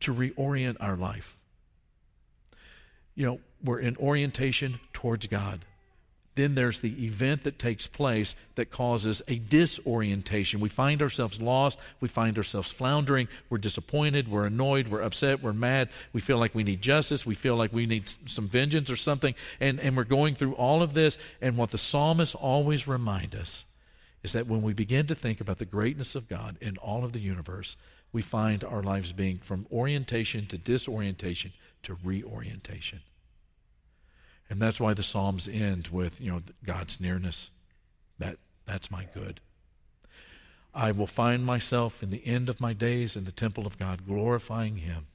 to 0.01 0.15
reorient 0.15 0.79
our 0.81 0.97
life. 0.97 1.37
You 3.15 3.27
know, 3.27 3.41
we're 3.63 3.81
in 3.81 3.99
orientation 3.99 4.81
towards 4.95 5.27
God. 5.27 5.67
Then 6.37 6.55
there's 6.55 6.81
the 6.81 7.07
event 7.07 7.45
that 7.45 7.59
takes 7.59 7.87
place 7.87 8.35
that 8.57 8.71
causes 8.71 9.23
a 9.27 9.39
disorientation. 9.39 10.61
We 10.61 10.69
find 10.69 11.01
ourselves 11.01 11.41
lost. 11.41 11.79
We 12.01 12.09
find 12.09 12.37
ourselves 12.37 12.71
floundering. 12.71 13.29
We're 13.49 13.57
disappointed. 13.57 14.29
We're 14.29 14.45
annoyed. 14.45 14.89
We're 14.89 15.01
upset. 15.01 15.43
We're 15.43 15.55
mad. 15.55 15.89
We 16.13 16.21
feel 16.21 16.37
like 16.37 16.55
we 16.55 16.63
need 16.63 16.83
justice. 16.83 17.25
We 17.25 17.35
feel 17.35 17.57
like 17.57 17.73
we 17.73 17.87
need 17.87 18.13
some 18.27 18.49
vengeance 18.49 18.91
or 18.91 18.97
something. 18.97 19.35
And, 19.61 19.81
and 19.81 19.97
we're 19.97 20.05
going 20.05 20.35
through 20.35 20.53
all 20.55 20.83
of 20.83 20.93
this. 20.93 21.17
And 21.41 21.57
what 21.57 21.71
the 21.71 21.79
psalmists 21.79 22.35
always 22.35 22.87
remind 22.87 23.35
us 23.35 23.65
is 24.23 24.33
that 24.35 24.47
when 24.47 24.61
we 24.61 24.75
begin 24.75 25.07
to 25.07 25.15
think 25.15 25.41
about 25.41 25.59
the 25.59 25.65
greatness 25.65 26.15
of 26.15 26.29
God 26.29 26.59
in 26.61 26.77
all 26.77 27.03
of 27.03 27.13
the 27.13 27.21
universe, 27.21 27.77
we 28.13 28.21
find 28.21 28.63
our 28.63 28.83
lives 28.83 29.13
being 29.13 29.39
from 29.39 29.67
orientation 29.73 30.47
to 30.49 30.59
disorientation 30.59 31.55
to 31.85 31.97
reorientation. 32.05 33.01
And 34.49 34.61
that's 34.61 34.81
why 34.81 34.95
the 34.95 35.03
Psalms 35.03 35.49
end 35.49 35.89
with, 35.89 36.21
you 36.21 36.31
know, 36.31 36.43
God's 36.65 37.01
nearness. 37.01 37.51
That, 38.19 38.37
that's 38.67 38.91
my 38.91 39.07
good. 39.13 39.41
I 40.75 40.93
will 40.93 41.07
find 41.07 41.45
myself 41.45 42.03
in 42.03 42.11
the 42.11 42.27
end 42.27 42.49
of 42.49 42.61
my 42.61 42.73
days 42.73 43.17
in 43.17 43.25
the 43.25 43.33
temple 43.33 43.67
of 43.67 43.79
God, 43.79 44.07
glorifying 44.07 44.77
Him. 44.77 45.07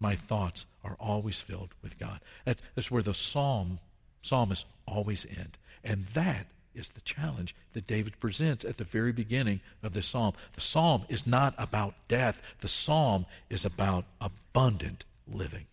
My 0.00 0.14
thoughts 0.14 0.66
are 0.84 0.96
always 1.00 1.40
filled 1.40 1.70
with 1.82 1.98
God. 1.98 2.20
that's 2.44 2.90
where 2.90 3.02
the 3.02 3.14
psalm, 3.14 3.80
psalmists 4.22 4.64
always 4.86 5.26
end. 5.28 5.58
And 5.82 6.06
that 6.14 6.46
is 6.74 6.90
the 6.90 7.00
challenge 7.00 7.54
that 7.72 7.86
David 7.86 8.20
presents 8.20 8.64
at 8.64 8.76
the 8.76 8.84
very 8.84 9.12
beginning 9.12 9.60
of 9.82 9.92
the 9.92 10.02
psalm. 10.02 10.34
The 10.54 10.60
psalm 10.60 11.04
is 11.08 11.26
not 11.26 11.54
about 11.58 11.94
death, 12.06 12.40
the 12.60 12.68
psalm 12.68 13.26
is 13.50 13.64
about 13.64 14.04
abundant 14.20 15.04
living. 15.26 15.66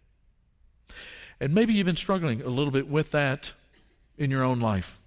And 1.40 1.54
maybe 1.54 1.74
you've 1.74 1.86
been 1.86 1.96
struggling 1.96 2.42
a 2.42 2.50
little 2.50 2.72
bit 2.72 2.88
with 2.88 3.12
that 3.12 3.52
in 4.18 4.32
your 4.32 4.44
own 4.44 4.60
life. 4.60 5.00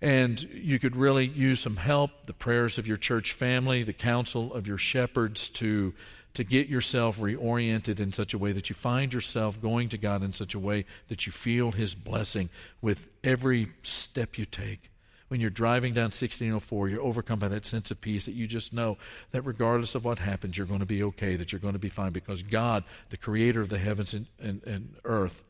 And 0.00 0.40
you 0.42 0.78
could 0.78 0.96
really 0.96 1.26
use 1.26 1.60
some 1.60 1.76
help, 1.76 2.10
the 2.26 2.34
prayers 2.34 2.78
of 2.78 2.86
your 2.86 2.96
church 2.96 3.32
family, 3.32 3.82
the 3.84 3.92
counsel 3.92 4.52
of 4.52 4.66
your 4.66 4.76
shepherds 4.76 5.48
to, 5.50 5.94
to 6.34 6.44
get 6.44 6.68
yourself 6.68 7.18
reoriented 7.18 8.00
in 8.00 8.12
such 8.12 8.34
a 8.34 8.38
way 8.38 8.52
that 8.52 8.68
you 8.68 8.74
find 8.74 9.14
yourself 9.14 9.62
going 9.62 9.88
to 9.90 9.98
God 9.98 10.22
in 10.22 10.32
such 10.32 10.54
a 10.54 10.58
way 10.58 10.84
that 11.08 11.26
you 11.26 11.32
feel 11.32 11.72
His 11.72 11.94
blessing 11.94 12.50
with 12.82 13.06
every 13.22 13.68
step 13.82 14.36
you 14.36 14.44
take 14.44 14.90
when 15.28 15.40
you're 15.40 15.50
driving 15.50 15.94
down 15.94 16.04
1604, 16.04 16.88
you're 16.88 17.00
overcome 17.00 17.38
by 17.38 17.48
that 17.48 17.66
sense 17.66 17.90
of 17.90 18.00
peace 18.00 18.26
that 18.26 18.34
you 18.34 18.46
just 18.46 18.72
know 18.72 18.98
that 19.32 19.42
regardless 19.42 19.94
of 19.94 20.04
what 20.04 20.18
happens, 20.18 20.56
you're 20.56 20.66
going 20.66 20.80
to 20.80 20.86
be 20.86 21.02
okay, 21.02 21.36
that 21.36 21.52
you're 21.52 21.60
going 21.60 21.72
to 21.72 21.78
be 21.78 21.88
fine 21.88 22.12
because 22.12 22.42
God, 22.42 22.84
the 23.10 23.16
creator 23.16 23.60
of 23.60 23.68
the 23.68 23.78
heavens 23.78 24.14
and, 24.14 24.26
and, 24.38 24.62
and 24.64 24.96
earth, 25.04 25.42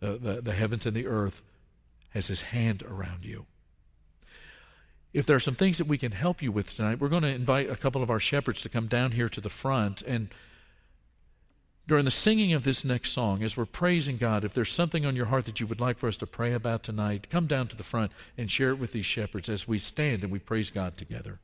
the, 0.00 0.16
the, 0.16 0.40
the 0.42 0.52
heavens 0.52 0.86
and 0.86 0.94
the 0.94 1.06
earth, 1.06 1.42
has 2.10 2.28
his 2.28 2.40
hand 2.40 2.82
around 2.82 3.24
you. 3.24 3.46
If 5.12 5.26
there 5.26 5.36
are 5.36 5.40
some 5.40 5.54
things 5.54 5.78
that 5.78 5.86
we 5.86 5.98
can 5.98 6.12
help 6.12 6.42
you 6.42 6.52
with 6.52 6.74
tonight, 6.74 7.00
we're 7.00 7.08
going 7.08 7.22
to 7.22 7.28
invite 7.28 7.70
a 7.70 7.76
couple 7.76 8.02
of 8.02 8.10
our 8.10 8.20
shepherds 8.20 8.60
to 8.62 8.68
come 8.68 8.86
down 8.86 9.12
here 9.12 9.28
to 9.30 9.40
the 9.40 9.50
front 9.50 10.02
and 10.02 10.28
during 11.88 12.04
the 12.04 12.10
singing 12.10 12.52
of 12.52 12.64
this 12.64 12.84
next 12.84 13.12
song, 13.12 13.42
as 13.42 13.56
we're 13.56 13.64
praising 13.64 14.16
God, 14.16 14.44
if 14.44 14.52
there's 14.52 14.72
something 14.72 15.06
on 15.06 15.14
your 15.14 15.26
heart 15.26 15.44
that 15.44 15.60
you 15.60 15.66
would 15.68 15.80
like 15.80 15.98
for 15.98 16.08
us 16.08 16.16
to 16.16 16.26
pray 16.26 16.52
about 16.52 16.82
tonight, 16.82 17.30
come 17.30 17.46
down 17.46 17.68
to 17.68 17.76
the 17.76 17.84
front 17.84 18.10
and 18.36 18.50
share 18.50 18.70
it 18.70 18.78
with 18.78 18.92
these 18.92 19.06
shepherds 19.06 19.48
as 19.48 19.68
we 19.68 19.78
stand 19.78 20.24
and 20.24 20.32
we 20.32 20.40
praise 20.40 20.70
God 20.70 20.96
together. 20.96 21.38